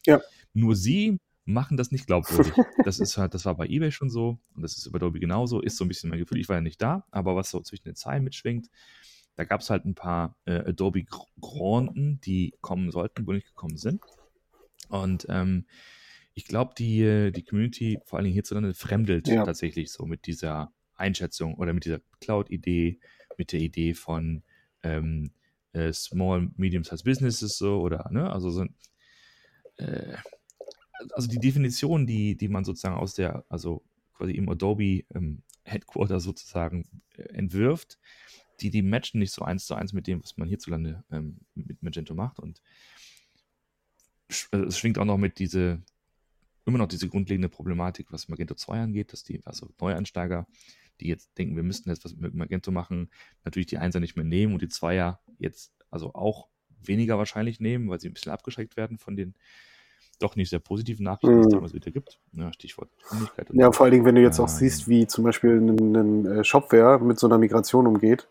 Ja. 0.05 0.21
Nur 0.53 0.77
sie 0.77 1.19
machen 1.45 1.77
das 1.77 1.91
nicht 1.91 2.07
glaubwürdig. 2.07 2.53
Das 2.85 2.99
ist 2.99 3.17
halt, 3.17 3.33
das 3.33 3.45
war 3.45 3.55
bei 3.55 3.67
eBay 3.67 3.91
schon 3.91 4.09
so 4.09 4.39
und 4.55 4.61
das 4.61 4.77
ist 4.77 4.85
über 4.85 4.97
Adobe 4.97 5.19
genauso, 5.19 5.61
ist 5.61 5.77
so 5.77 5.85
ein 5.85 5.87
bisschen 5.87 6.09
mein 6.09 6.19
Gefühl. 6.19 6.39
Ich 6.39 6.49
war 6.49 6.57
ja 6.57 6.61
nicht 6.61 6.81
da, 6.81 7.05
aber 7.11 7.35
was 7.35 7.49
so 7.49 7.59
zwischen 7.61 7.85
den 7.85 7.95
Zeilen 7.95 8.23
mitschwingt, 8.23 8.69
da 9.35 9.43
gab 9.43 9.61
es 9.61 9.69
halt 9.69 9.85
ein 9.85 9.95
paar 9.95 10.37
äh, 10.45 10.69
Adobe 10.69 11.03
Granden, 11.41 12.21
die 12.21 12.53
kommen 12.61 12.91
sollten, 12.91 13.25
wo 13.25 13.33
nicht 13.33 13.47
gekommen 13.47 13.77
sind. 13.77 14.01
Und 14.89 15.25
ähm, 15.29 15.65
ich 16.33 16.45
glaube, 16.45 16.73
die, 16.77 17.31
die 17.31 17.43
Community, 17.43 17.99
vor 18.05 18.17
allen 18.17 18.25
Dingen 18.25 18.33
hierzulande, 18.33 18.73
fremdelt 18.73 19.27
ja. 19.27 19.43
tatsächlich 19.43 19.91
so 19.91 20.05
mit 20.05 20.27
dieser 20.27 20.71
Einschätzung 20.95 21.55
oder 21.55 21.73
mit 21.73 21.85
dieser 21.85 21.99
Cloud-Idee, 22.21 22.99
mit 23.37 23.51
der 23.51 23.59
Idee 23.59 23.93
von 23.93 24.43
ähm, 24.83 25.31
äh, 25.73 25.91
Small, 25.91 26.49
Medium-Sized 26.55 27.03
Businesses 27.03 27.57
so 27.57 27.81
oder, 27.81 28.09
ne, 28.11 28.31
also 28.31 28.49
so, 28.49 28.65
äh, 29.77 30.17
also 31.11 31.27
die 31.27 31.39
Definition, 31.39 32.05
die, 32.05 32.35
die 32.35 32.47
man 32.47 32.63
sozusagen 32.63 32.95
aus 32.95 33.15
der, 33.15 33.45
also 33.49 33.83
quasi 34.13 34.33
im 34.33 34.49
Adobe 34.49 35.03
ähm, 35.13 35.43
Headquarter 35.63 36.19
sozusagen 36.19 36.85
äh, 37.17 37.23
entwirft, 37.33 37.99
die, 38.61 38.69
die 38.69 38.81
matchen 38.81 39.19
nicht 39.19 39.31
so 39.31 39.43
eins 39.43 39.65
zu 39.65 39.75
eins 39.75 39.93
mit 39.93 40.07
dem, 40.07 40.23
was 40.23 40.37
man 40.37 40.47
hierzulande 40.47 41.03
ähm, 41.11 41.39
mit 41.55 41.81
Magento 41.81 42.13
macht. 42.13 42.39
Und 42.39 42.61
also 44.51 44.65
es 44.65 44.77
schwingt 44.77 44.97
auch 44.97 45.05
noch 45.05 45.17
mit 45.17 45.39
diese, 45.39 45.81
immer 46.65 46.77
noch 46.77 46.87
diese 46.87 47.09
grundlegende 47.09 47.49
Problematik, 47.49 48.11
was 48.11 48.29
Magento 48.29 48.55
2 48.55 48.81
angeht, 48.81 49.13
dass 49.13 49.23
die, 49.23 49.45
also 49.45 49.69
Neuansteiger, 49.79 50.47
die 50.99 51.07
jetzt 51.07 51.37
denken, 51.37 51.55
wir 51.55 51.63
müssten 51.63 51.89
jetzt 51.89 52.05
was 52.05 52.15
mit 52.15 52.33
Magento 52.33 52.71
machen, 52.71 53.09
natürlich 53.43 53.67
die 53.67 53.79
Einser 53.79 53.99
nicht 53.99 54.15
mehr 54.15 54.25
nehmen 54.25 54.53
und 54.53 54.61
die 54.61 54.69
Zweier 54.69 55.21
jetzt 55.39 55.73
also 55.89 56.13
auch 56.13 56.47
weniger 56.79 57.17
wahrscheinlich 57.17 57.59
nehmen, 57.59 57.89
weil 57.89 57.99
sie 57.99 58.09
ein 58.09 58.13
bisschen 58.13 58.31
abgeschreckt 58.31 58.77
werden 58.77 58.97
von 58.97 59.15
den 59.15 59.35
doch 60.23 60.35
nicht 60.35 60.49
sehr 60.49 60.59
positiven 60.59 61.03
Nachrichten, 61.03 61.35
die 61.35 61.39
es 61.41 61.45
mhm. 61.47 61.51
damals 61.51 61.73
wieder 61.73 61.91
gibt. 61.91 62.19
Ja, 62.33 62.51
Stichwort 62.53 62.89
Geschwindigkeit. 63.01 63.49
Ja, 63.53 63.71
vor 63.71 63.85
allen 63.85 63.91
Dingen, 63.91 64.05
wenn 64.05 64.15
du 64.15 64.21
jetzt 64.21 64.39
auch 64.39 64.49
ähm, 64.49 64.55
siehst, 64.55 64.87
wie 64.87 65.07
zum 65.07 65.23
Beispiel 65.23 65.59
ein, 65.59 65.95
ein 65.95 66.25
äh, 66.25 66.43
Shopware 66.43 66.99
mit 66.99 67.19
so 67.19 67.27
einer 67.27 67.37
Migration 67.37 67.87
umgeht, 67.87 68.27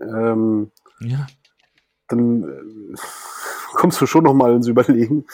ähm, 0.00 0.70
ja. 1.00 1.26
dann 2.08 2.42
äh, 2.44 2.96
kommst 3.74 4.00
du 4.00 4.06
schon 4.06 4.24
nochmal 4.24 4.54
ins 4.54 4.66
Überlegen, 4.66 5.26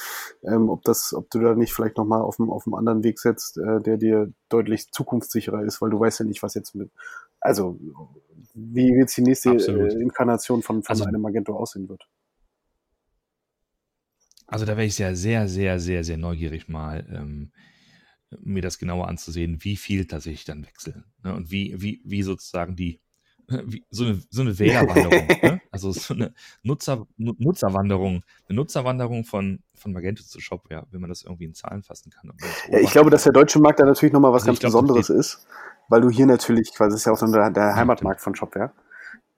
ähm, 0.43 0.69
ob, 0.69 0.83
das, 0.83 1.15
ob 1.15 1.31
du 1.31 1.41
da 1.41 1.55
nicht 1.55 1.73
vielleicht 1.73 1.97
nochmal 1.97 2.21
auf 2.21 2.39
einem, 2.39 2.51
auf 2.51 2.67
einem 2.67 2.75
anderen 2.75 3.03
Weg 3.03 3.19
setzt, 3.19 3.59
äh, 3.59 3.81
der 3.81 3.97
dir 3.97 4.33
deutlich 4.49 4.91
zukunftssicherer 4.93 5.63
ist, 5.63 5.81
weil 5.81 5.91
du 5.91 5.99
weißt 5.99 6.21
ja 6.21 6.27
nicht, 6.27 6.43
was 6.43 6.55
jetzt 6.55 6.75
mit, 6.75 6.91
also 7.41 7.79
wie 8.55 8.93
jetzt 8.93 9.17
die 9.17 9.23
nächste 9.23 9.51
äh, 9.51 10.01
Inkarnation 10.01 10.63
von, 10.63 10.83
von 10.83 10.93
also, 10.93 11.05
einem 11.05 11.21
Magento 11.21 11.57
aussehen 11.57 11.89
wird. 11.89 12.07
Also 14.47 14.65
da 14.65 14.77
wäre 14.77 14.87
ich 14.87 14.95
sehr, 14.95 15.17
sehr, 15.17 15.49
sehr, 15.49 15.81
sehr, 15.81 16.05
sehr 16.05 16.17
neugierig 16.17 16.69
mal, 16.69 17.05
ähm, 17.11 17.51
mir 18.41 18.63
das 18.63 18.79
genauer 18.79 19.09
anzusehen, 19.09 19.59
wie 19.63 19.77
viel 19.77 20.07
tatsächlich 20.07 20.45
dann 20.45 20.65
wechseln. 20.65 21.05
Ne? 21.23 21.35
Und 21.35 21.51
wie, 21.51 21.81
wie, 21.81 22.01
wie 22.05 22.23
sozusagen 22.23 22.77
die, 22.77 23.01
wie, 23.49 23.85
so 23.91 24.05
eine, 24.05 24.21
so 24.31 24.43
eine 24.43 24.59
Wählerwanderung, 24.59 25.27
ne? 25.43 25.61
also 25.71 25.93
so 25.93 26.15
eine 26.15 26.33
Nutzer, 26.63 27.07
Nutzerwanderung, 27.17 28.23
eine 28.49 28.57
Nutzerwanderung 28.57 29.25
von, 29.25 29.61
von 29.75 29.93
Magento 29.93 30.23
zu 30.23 30.41
Shopware, 30.41 30.87
wenn 30.91 31.01
man 31.01 31.11
das 31.11 31.23
irgendwie 31.23 31.45
in 31.45 31.55
Zahlen 31.55 31.83
fassen 31.83 32.11
kann. 32.11 32.33
Ja, 32.71 32.79
ich 32.79 32.91
glaube, 32.91 33.11
dass 33.11 33.25
der 33.25 33.33
deutsche 33.33 33.59
Markt 33.59 33.81
da 33.81 33.85
natürlich 33.85 34.13
nochmal 34.13 34.33
was 34.33 34.43
also 34.43 34.53
ganz 34.53 34.61
glaub, 34.61 34.73
Besonderes 34.73 35.11
ist, 35.11 35.47
weil 35.89 36.01
du 36.01 36.11
hier 36.11 36.27
natürlich, 36.27 36.73
quasi 36.75 36.97
ist 36.97 37.07
ja 37.07 37.13
auch 37.13 37.19
so 37.19 37.27
der, 37.27 37.51
der 37.51 37.75
Heimatmarkt 37.75 38.21
von 38.21 38.35
Shopware. 38.35 38.73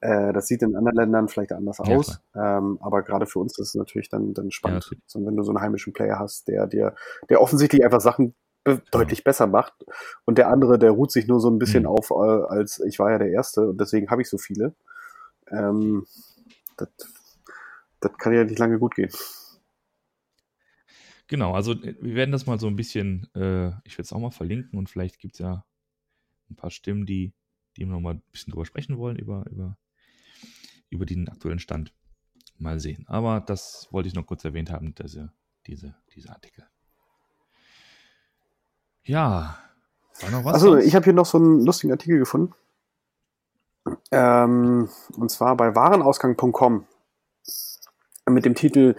Äh, 0.01 0.31
das 0.31 0.47
sieht 0.47 0.61
in 0.61 0.75
anderen 0.75 0.97
Ländern 0.97 1.27
vielleicht 1.27 1.51
anders 1.51 1.79
aus, 1.79 2.21
ähm, 2.33 2.77
aber 2.81 3.03
gerade 3.03 3.25
für 3.25 3.39
uns 3.39 3.59
ist 3.59 3.69
es 3.69 3.75
natürlich 3.75 4.09
dann, 4.09 4.33
dann 4.33 4.49
spannend, 4.49 4.89
ja, 4.91 5.21
wenn 5.25 5.35
du 5.35 5.43
so 5.43 5.51
einen 5.51 5.61
heimischen 5.61 5.91
Player 5.91 6.17
hast, 6.17 6.47
der 6.47 6.67
dir, 6.67 6.95
der 7.29 7.41
offensichtlich 7.41 7.83
einfach 7.83 7.99
Sachen 7.99 8.33
genau. 8.63 8.79
deutlich 8.91 9.25
besser 9.25 9.47
macht 9.47 9.73
und 10.25 10.37
der 10.37 10.49
andere, 10.49 10.79
der 10.79 10.91
ruht 10.91 11.11
sich 11.11 11.27
nur 11.27 11.41
so 11.41 11.49
ein 11.49 11.59
bisschen 11.59 11.83
mhm. 11.83 11.89
auf, 11.89 12.11
äh, 12.11 12.13
als 12.13 12.79
ich 12.79 12.97
war 12.99 13.11
ja 13.11 13.17
der 13.17 13.31
Erste 13.31 13.69
und 13.69 13.81
deswegen 13.81 14.09
habe 14.09 14.21
ich 14.21 14.29
so 14.29 14.37
viele. 14.37 14.73
Ähm, 15.51 16.05
das, 16.77 16.89
das 17.99 18.17
kann 18.17 18.33
ja 18.33 18.45
nicht 18.45 18.59
lange 18.59 18.79
gut 18.79 18.95
gehen. 18.95 19.11
Genau, 21.27 21.53
also 21.53 21.73
äh, 21.73 21.95
wir 22.01 22.15
werden 22.15 22.31
das 22.31 22.45
mal 22.45 22.59
so 22.59 22.67
ein 22.67 22.75
bisschen, 22.75 23.27
äh, 23.35 23.69
ich 23.83 23.97
werde 23.97 24.03
es 24.03 24.13
auch 24.13 24.19
mal 24.19 24.31
verlinken 24.31 24.77
und 24.77 24.89
vielleicht 24.89 25.19
gibt 25.19 25.35
es 25.35 25.39
ja 25.39 25.65
ein 26.49 26.55
paar 26.55 26.71
Stimmen, 26.71 27.05
die, 27.05 27.33
die 27.77 27.85
noch 27.85 27.99
mal 27.99 28.15
ein 28.15 28.23
bisschen 28.31 28.51
drüber 28.51 28.65
sprechen 28.65 28.97
wollen, 28.97 29.17
über, 29.17 29.45
über, 29.49 29.77
über 30.89 31.05
den 31.05 31.29
aktuellen 31.29 31.59
Stand. 31.59 31.93
Mal 32.57 32.79
sehen. 32.79 33.05
Aber 33.07 33.39
das 33.39 33.87
wollte 33.91 34.09
ich 34.09 34.15
noch 34.15 34.25
kurz 34.25 34.43
erwähnt 34.43 34.69
haben, 34.69 34.93
diese, 34.95 35.31
diese, 35.65 35.95
diese 36.13 36.29
Artikel. 36.29 36.65
Ja, 39.03 39.57
war 40.21 40.31
noch 40.31 40.43
was? 40.43 40.53
Also 40.55 40.77
ich 40.77 40.93
habe 40.95 41.05
hier 41.05 41.13
noch 41.13 41.25
so 41.25 41.37
einen 41.37 41.65
lustigen 41.65 41.91
Artikel 41.93 42.19
gefunden. 42.19 42.53
Ähm, 44.11 44.89
und 45.15 45.31
zwar 45.31 45.55
bei 45.55 45.73
warenausgang.com 45.73 46.85
mit 48.29 48.45
dem 48.45 48.55
Titel 48.55 48.95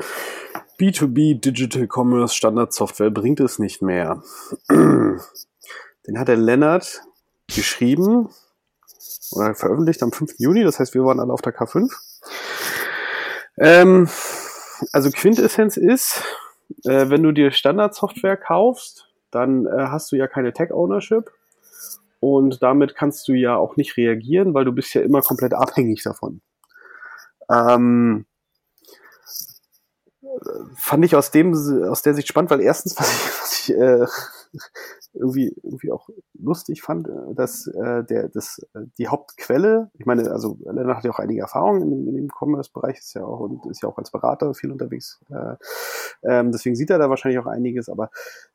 B2B 0.78 1.40
Digital 1.40 1.87
Commerce 1.87 2.35
Standard 2.35 2.73
Software 2.73 3.11
bringt 3.11 3.40
es 3.40 3.59
nicht 3.59 3.82
mehr. 3.82 4.23
Den 4.68 6.18
hat 6.18 6.28
der 6.28 6.37
Lennart 6.37 7.02
geschrieben 7.47 8.30
oder 9.33 9.55
veröffentlicht 9.55 10.02
am 10.02 10.12
5. 10.12 10.35
Juni, 10.38 10.62
das 10.64 10.79
heißt, 10.79 10.95
wir 10.95 11.05
waren 11.05 11.21
alle 11.21 11.33
auf 11.33 11.43
der 11.43 11.55
K5. 11.55 11.90
Ähm, 13.59 14.09
also 14.93 15.11
Quintessenz 15.11 15.76
ist, 15.76 16.23
äh, 16.85 17.09
wenn 17.11 17.23
du 17.23 17.33
dir 17.33 17.50
Standardsoftware 17.50 18.37
kaufst, 18.37 19.09
dann 19.31 19.67
äh, 19.67 19.87
hast 19.88 20.11
du 20.12 20.17
ja 20.17 20.26
keine 20.26 20.52
Tech 20.52 20.73
Ownership 20.73 21.31
und 22.21 22.62
damit 22.62 22.95
kannst 22.95 23.29
du 23.29 23.33
ja 23.33 23.57
auch 23.57 23.76
nicht 23.76 23.97
reagieren, 23.97 24.55
weil 24.55 24.64
du 24.64 24.73
bist 24.73 24.95
ja 24.95 25.02
immer 25.02 25.23
komplett 25.23 25.55
abhängig 25.55 26.02
davon. 26.02 26.43
Ähm, 27.50 28.26
fand 30.76 31.05
ich 31.05 31.17
aus 31.17 31.31
dem 31.31 31.55
aus 31.88 32.02
der 32.02 32.14
Sicht 32.14 32.29
spannend, 32.29 32.50
weil 32.50 32.61
erstens, 32.61 32.97
was 32.99 33.11
ich, 33.11 33.40
was 33.40 33.52
ich 33.52 33.75
äh, 33.76 34.07
irgendwie 35.12 35.54
irgendwie 35.62 35.92
auch 35.92 36.09
lustig 36.38 36.83
fand, 36.83 37.09
äh, 37.09 37.35
dass 37.35 37.66
äh, 37.66 38.04
der 38.04 38.28
das 38.28 38.61
äh, 38.75 38.80
die 38.99 39.09
Hauptquelle, 39.09 39.90
ich 39.95 40.07
meine, 40.07 40.30
also 40.30 40.59
Lennart 40.64 40.99
hat 40.99 41.04
ja 41.04 41.11
auch 41.11 41.19
einige 41.19 41.40
Erfahrungen 41.40 41.83
in, 41.83 42.07
in 42.09 42.14
dem 42.14 42.28
Commerce-Bereich, 42.28 42.99
ist 42.99 43.14
ja 43.14 43.25
auch 43.25 43.40
und 43.40 43.66
ist 43.66 43.83
ja 43.83 43.88
auch 43.88 43.99
als 43.99 44.11
Berater 44.11 44.54
viel 44.54 44.73
unterwegs. 44.73 45.21
Äh, 45.30 45.57
ähm, 46.23 46.52
deswegen 46.52 46.76
sieht 46.76 46.90
er 46.90 46.99
da 46.99 47.11
wahrscheinlich 47.11 47.38
auch 47.38 47.47
einiges, 47.47 47.88
aber 47.88 48.11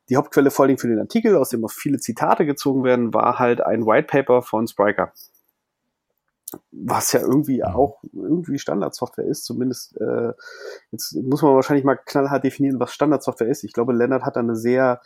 die 0.08 0.16
Hauptquelle 0.16 0.50
vor 0.50 0.64
allem 0.64 0.78
für 0.78 0.88
den 0.88 1.00
Artikel, 1.00 1.36
aus 1.36 1.50
dem 1.50 1.64
auch 1.64 1.70
viele 1.70 1.98
Zitate 1.98 2.46
gezogen 2.46 2.84
werden, 2.84 3.12
war 3.12 3.38
halt 3.38 3.60
ein 3.60 3.86
White 3.86 4.06
Paper 4.06 4.42
von 4.42 4.66
Spriker 4.66 5.12
was 6.70 7.12
ja 7.12 7.20
irgendwie 7.20 7.64
auch 7.64 8.02
irgendwie 8.12 8.58
Standardsoftware 8.58 9.26
ist. 9.26 9.44
Zumindest 9.44 9.96
äh, 10.00 10.32
jetzt 10.90 11.14
muss 11.22 11.42
man 11.42 11.54
wahrscheinlich 11.54 11.84
mal 11.84 11.96
knallhart 11.96 12.44
definieren, 12.44 12.80
was 12.80 12.92
Standardsoftware 12.92 13.48
ist. 13.48 13.64
Ich 13.64 13.72
glaube, 13.72 13.92
Lennart 13.92 14.24
hat 14.24 14.36
da 14.36 14.40
eine 14.40 14.56
sehr 14.56 15.00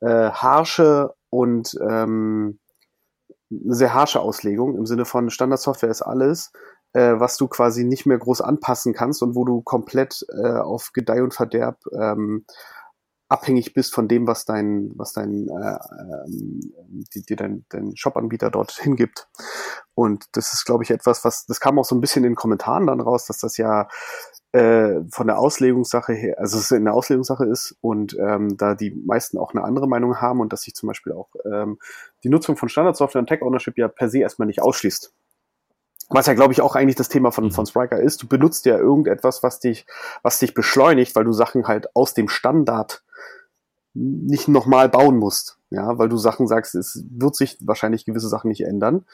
äh, 0.00 0.30
harsche 0.30 1.14
und 1.30 1.76
ähm, 1.80 2.58
eine 3.50 3.74
sehr 3.74 3.94
harsche 3.94 4.20
Auslegung 4.20 4.76
im 4.76 4.86
Sinne 4.86 5.04
von 5.04 5.30
Standardsoftware 5.30 5.90
ist 5.90 6.02
alles, 6.02 6.52
äh, 6.92 7.14
was 7.18 7.36
du 7.36 7.48
quasi 7.48 7.84
nicht 7.84 8.06
mehr 8.06 8.18
groß 8.18 8.40
anpassen 8.40 8.92
kannst 8.94 9.22
und 9.22 9.34
wo 9.34 9.44
du 9.44 9.62
komplett 9.62 10.24
äh, 10.30 10.56
auf 10.56 10.92
Gedeih 10.92 11.22
und 11.22 11.34
Verderb 11.34 11.78
ähm, 11.92 12.46
abhängig 13.34 13.74
bist 13.74 13.92
von 13.92 14.06
dem, 14.06 14.28
was 14.28 14.44
dein, 14.44 14.92
was 14.94 15.12
dein, 15.12 15.48
äh, 15.48 15.78
ähm, 15.98 16.60
die, 17.12 17.22
die 17.22 17.34
dein, 17.34 17.64
dein 17.68 17.96
Shop-Anbieter 17.96 18.48
dort 18.50 18.70
hingibt. 18.80 19.28
Und 19.94 20.24
das 20.32 20.52
ist, 20.52 20.64
glaube 20.64 20.84
ich, 20.84 20.90
etwas, 20.90 21.24
was, 21.24 21.44
das 21.44 21.58
kam 21.58 21.78
auch 21.78 21.84
so 21.84 21.96
ein 21.96 22.00
bisschen 22.00 22.22
in 22.22 22.30
den 22.30 22.36
Kommentaren 22.36 22.86
dann 22.86 23.00
raus, 23.00 23.26
dass 23.26 23.38
das 23.38 23.56
ja 23.56 23.88
äh, 24.52 25.00
von 25.10 25.26
der 25.26 25.38
Auslegungssache 25.38 26.12
her, 26.12 26.38
also 26.38 26.58
es 26.58 26.72
eine 26.72 26.92
Auslegungssache 26.92 27.44
ist 27.44 27.76
und 27.80 28.16
ähm, 28.20 28.56
da 28.56 28.76
die 28.76 28.92
meisten 28.92 29.36
auch 29.36 29.52
eine 29.52 29.64
andere 29.64 29.88
Meinung 29.88 30.20
haben 30.20 30.40
und 30.40 30.52
dass 30.52 30.62
sich 30.62 30.74
zum 30.74 30.86
Beispiel 30.86 31.12
auch 31.12 31.30
ähm, 31.44 31.78
die 32.22 32.28
Nutzung 32.28 32.56
von 32.56 32.68
Standardsoftware 32.68 33.20
und 33.20 33.26
Tech 33.26 33.42
Ownership 33.42 33.76
ja 33.76 33.88
per 33.88 34.08
se 34.08 34.20
erstmal 34.20 34.46
nicht 34.46 34.62
ausschließt. 34.62 35.12
Was 36.10 36.26
ja, 36.26 36.34
glaube 36.34 36.52
ich, 36.52 36.60
auch 36.60 36.76
eigentlich 36.76 36.96
das 36.96 37.08
Thema 37.08 37.32
von, 37.32 37.44
mhm. 37.44 37.50
von 37.50 37.66
Spriker 37.66 37.98
ist. 37.98 38.22
Du 38.22 38.28
benutzt 38.28 38.66
ja 38.66 38.78
irgendetwas, 38.78 39.42
was 39.42 39.58
dich, 39.58 39.86
was 40.22 40.38
dich 40.38 40.54
beschleunigt, 40.54 41.16
weil 41.16 41.24
du 41.24 41.32
Sachen 41.32 41.66
halt 41.66 41.94
aus 41.96 42.14
dem 42.14 42.28
Standard 42.28 43.03
nicht 43.94 44.48
nochmal 44.48 44.88
bauen 44.88 45.16
musst. 45.16 45.58
Ja, 45.70 45.98
weil 45.98 46.08
du 46.08 46.16
Sachen 46.16 46.46
sagst, 46.46 46.74
es 46.74 47.04
wird 47.10 47.34
sich 47.34 47.58
wahrscheinlich 47.60 48.04
gewisse 48.04 48.28
Sachen 48.28 48.48
nicht 48.48 48.62
ändern. 48.62 49.04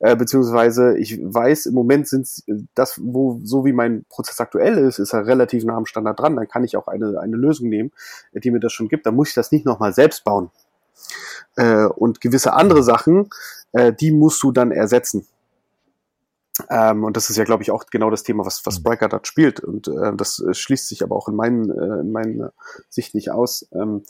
Äh, 0.00 0.16
beziehungsweise 0.16 0.96
ich 0.98 1.20
weiß, 1.20 1.66
im 1.66 1.74
Moment 1.74 2.08
sind 2.08 2.28
das, 2.74 3.00
wo, 3.02 3.40
so 3.44 3.64
wie 3.64 3.72
mein 3.72 4.04
Prozess 4.08 4.40
aktuell 4.40 4.78
ist, 4.78 4.98
ist 4.98 5.12
er 5.12 5.26
relativ 5.26 5.64
nah 5.64 5.76
am 5.76 5.86
Standard 5.86 6.18
dran. 6.18 6.36
Dann 6.36 6.48
kann 6.48 6.64
ich 6.64 6.76
auch 6.76 6.88
eine, 6.88 7.20
eine 7.20 7.36
Lösung 7.36 7.68
nehmen, 7.68 7.92
die 8.32 8.50
mir 8.50 8.60
das 8.60 8.72
schon 8.72 8.88
gibt. 8.88 9.06
Dann 9.06 9.14
muss 9.14 9.28
ich 9.28 9.34
das 9.34 9.52
nicht 9.52 9.66
nochmal 9.66 9.92
selbst 9.92 10.24
bauen. 10.24 10.50
Äh, 11.56 11.86
und 11.86 12.20
gewisse 12.20 12.52
andere 12.52 12.82
Sachen, 12.82 13.28
äh, 13.72 13.92
die 13.92 14.12
musst 14.12 14.42
du 14.42 14.52
dann 14.52 14.70
ersetzen. 14.72 15.26
Ähm, 16.70 17.04
und 17.04 17.16
das 17.16 17.30
ist 17.30 17.36
ja, 17.36 17.44
glaube 17.44 17.62
ich, 17.62 17.70
auch 17.70 17.86
genau 17.86 18.10
das 18.10 18.22
Thema, 18.22 18.44
was, 18.44 18.64
was 18.66 18.78
mhm. 18.78 18.80
Spriker 18.80 19.08
dort 19.08 19.26
spielt. 19.26 19.60
Und 19.60 19.88
äh, 19.88 20.12
das 20.14 20.40
äh, 20.40 20.52
schließt 20.52 20.88
sich 20.88 21.02
aber 21.02 21.16
auch 21.16 21.28
in, 21.28 21.36
meinen, 21.36 21.70
äh, 21.70 22.00
in 22.00 22.12
meiner 22.12 22.52
Sicht 22.88 23.14
nicht 23.14 23.30
aus. 23.30 23.66
Ähm, 23.72 24.02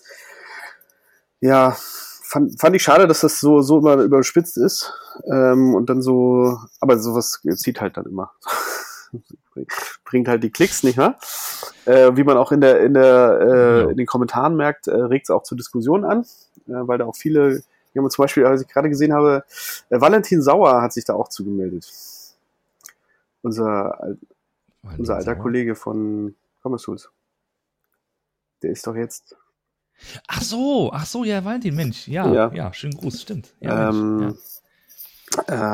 ja, 1.41 1.77
fand, 2.25 2.61
fand 2.61 2.75
ich 2.75 2.83
schade, 2.83 3.07
dass 3.07 3.21
das 3.21 3.39
so, 3.39 3.63
so 3.63 3.79
immer 3.79 3.97
überspitzt 3.97 4.59
ist. 4.59 4.93
Ähm, 5.31 5.75
und 5.75 5.89
dann 5.89 6.03
so, 6.03 6.59
aber 6.81 6.99
sowas 6.99 7.41
zieht 7.57 7.81
halt 7.81 7.97
dann 7.97 8.07
immer. 8.07 8.33
Bringt 10.05 10.29
halt 10.29 10.43
die 10.43 10.51
Klicks, 10.51 10.83
nicht 10.83 10.99
wahr? 10.99 11.19
Äh, 11.85 12.17
wie 12.17 12.25
man 12.25 12.37
auch 12.37 12.51
in 12.51 12.61
der, 12.61 12.81
in 12.81 12.95
der, 12.95 13.39
äh, 13.41 13.91
in 13.91 13.97
den 13.97 14.07
Kommentaren 14.07 14.57
merkt, 14.57 14.89
äh, 14.89 14.95
regt 14.95 15.27
es 15.27 15.31
auch 15.31 15.45
zur 15.45 15.57
Diskussion 15.57 16.05
an, 16.05 16.23
äh, 16.67 16.73
weil 16.73 16.99
da 16.99 17.07
auch 17.07 17.17
viele, 17.17 17.63
wir 17.93 18.03
haben 18.03 18.11
zum 18.11 18.23
Beispiel, 18.23 18.45
als 18.47 18.63
ich 18.63 18.69
gerade 18.69 18.89
gesehen 18.89 19.13
habe, 19.13 19.45
äh, 19.91 20.01
Valentin 20.01 20.43
Sauer 20.43 20.83
hat 20.83 20.93
sich 20.93 21.05
da 21.05 21.15
auch 21.15 21.29
zugemeldet 21.29 21.87
unser, 23.43 24.17
unser 24.83 25.17
alter 25.17 25.37
Kollege 25.37 25.75
von 25.75 26.37
Commerce 26.63 26.85
Tools. 26.85 27.11
Der 28.63 28.71
ist 28.71 28.87
doch 28.87 28.97
jetzt. 28.97 29.37
Ach 30.29 30.43
so, 30.43 30.91
ach 30.93 31.07
so, 31.07 31.25
ja, 31.25 31.45
Valentin, 31.45 31.75
Mensch, 31.75 32.07
ja, 32.07 32.33
ja, 32.33 32.53
ja 32.53 32.73
schönen 32.73 32.97
Gruß, 32.97 33.23
stimmt. 33.23 33.55
Ja, 33.61 33.91
ähm, 33.91 34.21
ja. 34.21 34.35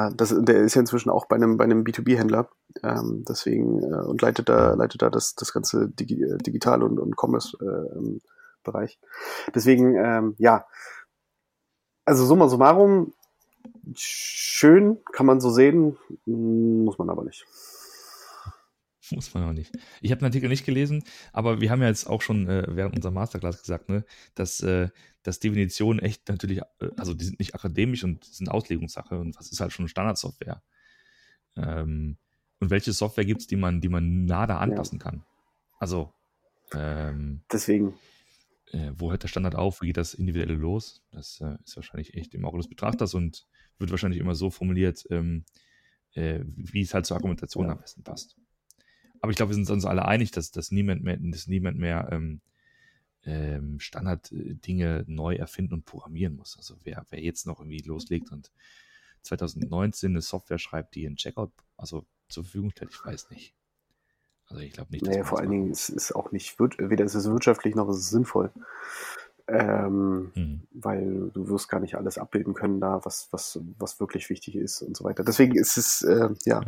Äh, 0.08 0.14
das, 0.16 0.34
der 0.36 0.62
ist 0.62 0.74
ja 0.74 0.80
inzwischen 0.80 1.10
auch 1.10 1.26
bei 1.26 1.36
einem, 1.36 1.56
bei 1.56 1.64
einem 1.64 1.84
B2B-Händler, 1.84 2.48
ähm, 2.82 3.24
deswegen 3.28 3.82
äh, 3.82 4.04
und 4.04 4.20
leitet 4.22 4.48
da, 4.48 4.74
leitet 4.74 5.02
da 5.02 5.10
das, 5.10 5.34
das 5.34 5.52
ganze 5.52 5.88
Digi 5.88 6.22
äh, 6.22 6.38
Digital- 6.38 6.82
und, 6.82 6.98
und 6.98 7.16
Commerce-Bereich. 7.16 8.98
Äh, 9.00 9.50
deswegen, 9.54 9.94
ähm, 9.96 10.34
ja, 10.38 10.66
also 12.04 12.24
summa 12.24 12.48
summarum, 12.48 13.12
schön, 13.94 14.98
kann 15.12 15.26
man 15.26 15.40
so 15.40 15.50
sehen, 15.50 15.96
muss 16.26 16.98
man 16.98 17.10
aber 17.10 17.24
nicht. 17.24 17.46
Muss 19.10 19.34
man 19.34 19.44
auch 19.44 19.52
nicht. 19.52 19.70
Ich 20.00 20.10
habe 20.10 20.20
den 20.20 20.26
Artikel 20.26 20.48
nicht 20.48 20.64
gelesen, 20.64 21.04
aber 21.34 21.60
wir 21.60 21.70
haben 21.70 21.82
ja 21.82 21.88
jetzt 21.88 22.06
auch 22.06 22.22
schon 22.22 22.48
äh, 22.48 22.64
während 22.70 22.96
unserer 22.96 23.12
Masterclass 23.12 23.60
gesagt, 23.60 23.90
ne, 23.90 24.06
dass, 24.34 24.60
äh, 24.60 24.88
dass 25.22 25.40
Definitionen 25.40 25.98
echt 25.98 26.26
natürlich, 26.30 26.60
äh, 26.80 26.88
also 26.96 27.12
die 27.12 27.26
sind 27.26 27.38
nicht 27.38 27.54
akademisch 27.54 28.02
und 28.02 28.24
sind 28.24 28.48
Auslegungssache 28.48 29.18
und 29.18 29.36
was 29.36 29.52
ist 29.52 29.60
halt 29.60 29.72
schon 29.72 29.88
Standardsoftware. 29.88 30.62
Ähm, 31.56 32.16
und 32.60 32.70
welche 32.70 32.94
Software 32.94 33.26
gibt 33.26 33.42
es, 33.42 33.46
die 33.46 33.56
man, 33.56 33.82
die 33.82 33.90
man 33.90 34.24
nah 34.24 34.46
da 34.46 34.56
anpassen 34.56 34.98
ja. 34.98 35.04
kann? 35.04 35.24
Also 35.78 36.14
ähm, 36.72 37.42
deswegen. 37.52 37.94
Äh, 38.72 38.92
wo 38.96 39.10
hört 39.10 39.22
der 39.22 39.28
Standard 39.28 39.54
auf? 39.54 39.82
Wie 39.82 39.86
geht 39.86 39.96
das 39.96 40.14
Individuelle 40.14 40.54
los? 40.54 41.02
Das 41.10 41.40
äh, 41.40 41.56
ist 41.64 41.76
wahrscheinlich 41.76 42.14
echt 42.14 42.34
im 42.34 42.44
Auge 42.44 42.58
des 42.58 42.68
Betrachters 42.68 43.14
und 43.14 43.46
wird 43.78 43.90
wahrscheinlich 43.90 44.20
immer 44.20 44.34
so 44.34 44.50
formuliert, 44.50 45.06
ähm, 45.10 45.44
äh, 46.14 46.40
wie 46.44 46.82
es 46.82 46.94
halt 46.94 47.06
zur 47.06 47.16
Argumentation 47.16 47.66
ja. 47.66 47.72
am 47.72 47.78
besten 47.78 48.02
passt. 48.02 48.36
Aber 49.20 49.30
ich 49.30 49.36
glaube, 49.36 49.50
wir 49.50 49.54
sind 49.54 49.70
uns 49.70 49.84
alle 49.84 50.04
einig, 50.04 50.30
dass, 50.32 50.50
dass 50.50 50.70
niemand 50.70 51.02
mehr, 51.02 51.16
dass 51.18 51.46
niemand 51.46 51.78
mehr 51.78 52.08
ähm, 52.12 52.40
ähm, 53.24 53.80
Standarddinge 53.80 55.04
neu 55.06 55.34
erfinden 55.36 55.74
und 55.74 55.84
programmieren 55.84 56.36
muss. 56.36 56.56
Also 56.58 56.76
wer, 56.84 57.06
wer 57.10 57.22
jetzt 57.22 57.46
noch 57.46 57.60
irgendwie 57.60 57.78
loslegt 57.78 58.30
und 58.30 58.52
2019 59.22 60.10
eine 60.10 60.20
Software 60.20 60.58
schreibt, 60.58 60.94
die 60.94 61.06
einen 61.06 61.16
Checkout 61.16 61.52
also 61.76 62.06
zur 62.28 62.44
Verfügung 62.44 62.70
stellt, 62.70 62.90
ich 62.92 63.04
weiß 63.04 63.30
nicht. 63.30 63.54
Also 64.48 64.62
ich 64.62 64.72
glaube 64.72 64.90
nicht. 64.92 65.04
Naja, 65.04 65.24
vor 65.24 65.38
allen 65.38 65.50
Dingen 65.50 65.70
ist 65.70 65.88
es 65.88 66.12
auch 66.12 66.32
nicht, 66.32 66.58
weder 66.58 67.04
ist 67.04 67.14
es 67.14 67.30
wirtschaftlich 67.30 67.74
noch 67.74 67.88
ist 67.88 67.98
es 67.98 68.10
sinnvoll. 68.10 68.50
ähm, 69.46 70.32
mhm. 70.34 70.66
weil 70.72 71.30
du 71.34 71.48
wirst 71.48 71.68
gar 71.68 71.80
nicht 71.80 71.96
alles 71.96 72.16
abbilden 72.18 72.54
können 72.54 72.80
da, 72.80 73.04
was, 73.04 73.28
was, 73.30 73.60
was 73.78 74.00
wirklich 74.00 74.30
wichtig 74.30 74.56
ist 74.56 74.80
und 74.82 74.96
so 74.96 75.04
weiter. 75.04 75.22
Deswegen 75.22 75.54
ist 75.54 75.76
es 75.76 76.02
äh, 76.02 76.30
ja, 76.44 76.62
ja, 76.62 76.64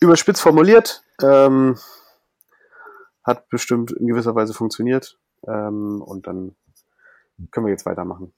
überspitzt 0.00 0.42
formuliert, 0.42 1.02
ähm, 1.22 1.76
hat 3.24 3.48
bestimmt 3.48 3.90
in 3.92 4.06
gewisser 4.06 4.34
Weise 4.34 4.54
funktioniert 4.54 5.18
ähm, 5.46 6.00
und 6.02 6.26
dann 6.26 6.54
können 7.50 7.66
wir 7.66 7.72
jetzt 7.72 7.86
weitermachen. 7.86 8.32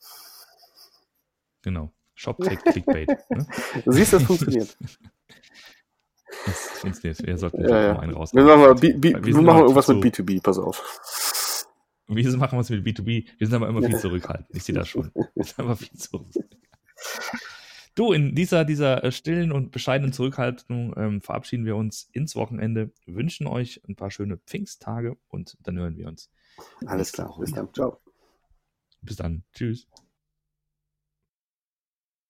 Genau. 1.63 1.93
Shop 2.15 2.39
Clickbait. 2.41 3.09
ne? 3.31 3.47
Du 3.85 3.93
siehst, 3.93 4.13
das 4.13 4.23
funktioniert. 4.23 4.77
Das 6.47 6.59
funktioniert. 6.81 7.27
Wir 7.27 7.39
sollten 7.39 7.63
ja, 7.63 7.83
ja. 7.83 7.99
einen 7.99 8.13
raus. 8.13 8.35
Wir 8.35 8.45
machen, 8.45 8.61
mal 8.61 8.75
B, 8.75 8.93
B, 8.93 9.15
wir 9.19 9.43
machen 9.43 9.63
irgendwas 9.63 9.89
mit 9.89 10.05
B2B, 10.05 10.43
pass 10.43 10.59
auf. 10.59 10.83
Wieso 12.09 12.37
machen 12.37 12.59
wir 12.59 12.61
es 12.61 12.71
mit 12.71 12.85
B2B? 12.85 13.27
Wir 13.39 13.47
sind 13.47 13.55
aber 13.55 13.69
immer 13.69 13.83
viel 13.83 13.99
zurückhaltend. 13.99 14.49
Ich 14.53 14.65
sehe 14.65 14.75
das 14.75 14.89
schon. 14.89 15.11
Wir 15.35 15.45
sind 15.45 15.59
aber 15.59 15.77
viel. 15.77 15.91
Du, 17.95 18.13
in 18.13 18.35
dieser, 18.35 18.65
dieser 18.65 19.05
äh, 19.05 19.13
stillen 19.13 19.53
und 19.53 19.71
bescheidenen 19.71 20.13
Zurückhaltung 20.13 20.95
ähm, 20.97 21.21
verabschieden 21.21 21.67
wir 21.67 21.77
uns 21.77 22.09
ins 22.13 22.35
Wochenende, 22.37 22.91
wünschen 23.05 23.47
euch 23.47 23.83
ein 23.87 23.97
paar 23.97 24.11
schöne 24.11 24.39
Pfingsttage 24.39 25.17
und 25.29 25.59
dann 25.63 25.79
hören 25.79 25.97
wir 25.97 26.09
uns. 26.09 26.31
Alles 26.87 27.13
klar. 27.13 27.35
Bis 27.39 27.53
dann. 27.53 27.73
Ciao. 27.75 27.99
Bis 29.03 29.17
dann. 29.17 29.45
Tschüss. 29.53 29.87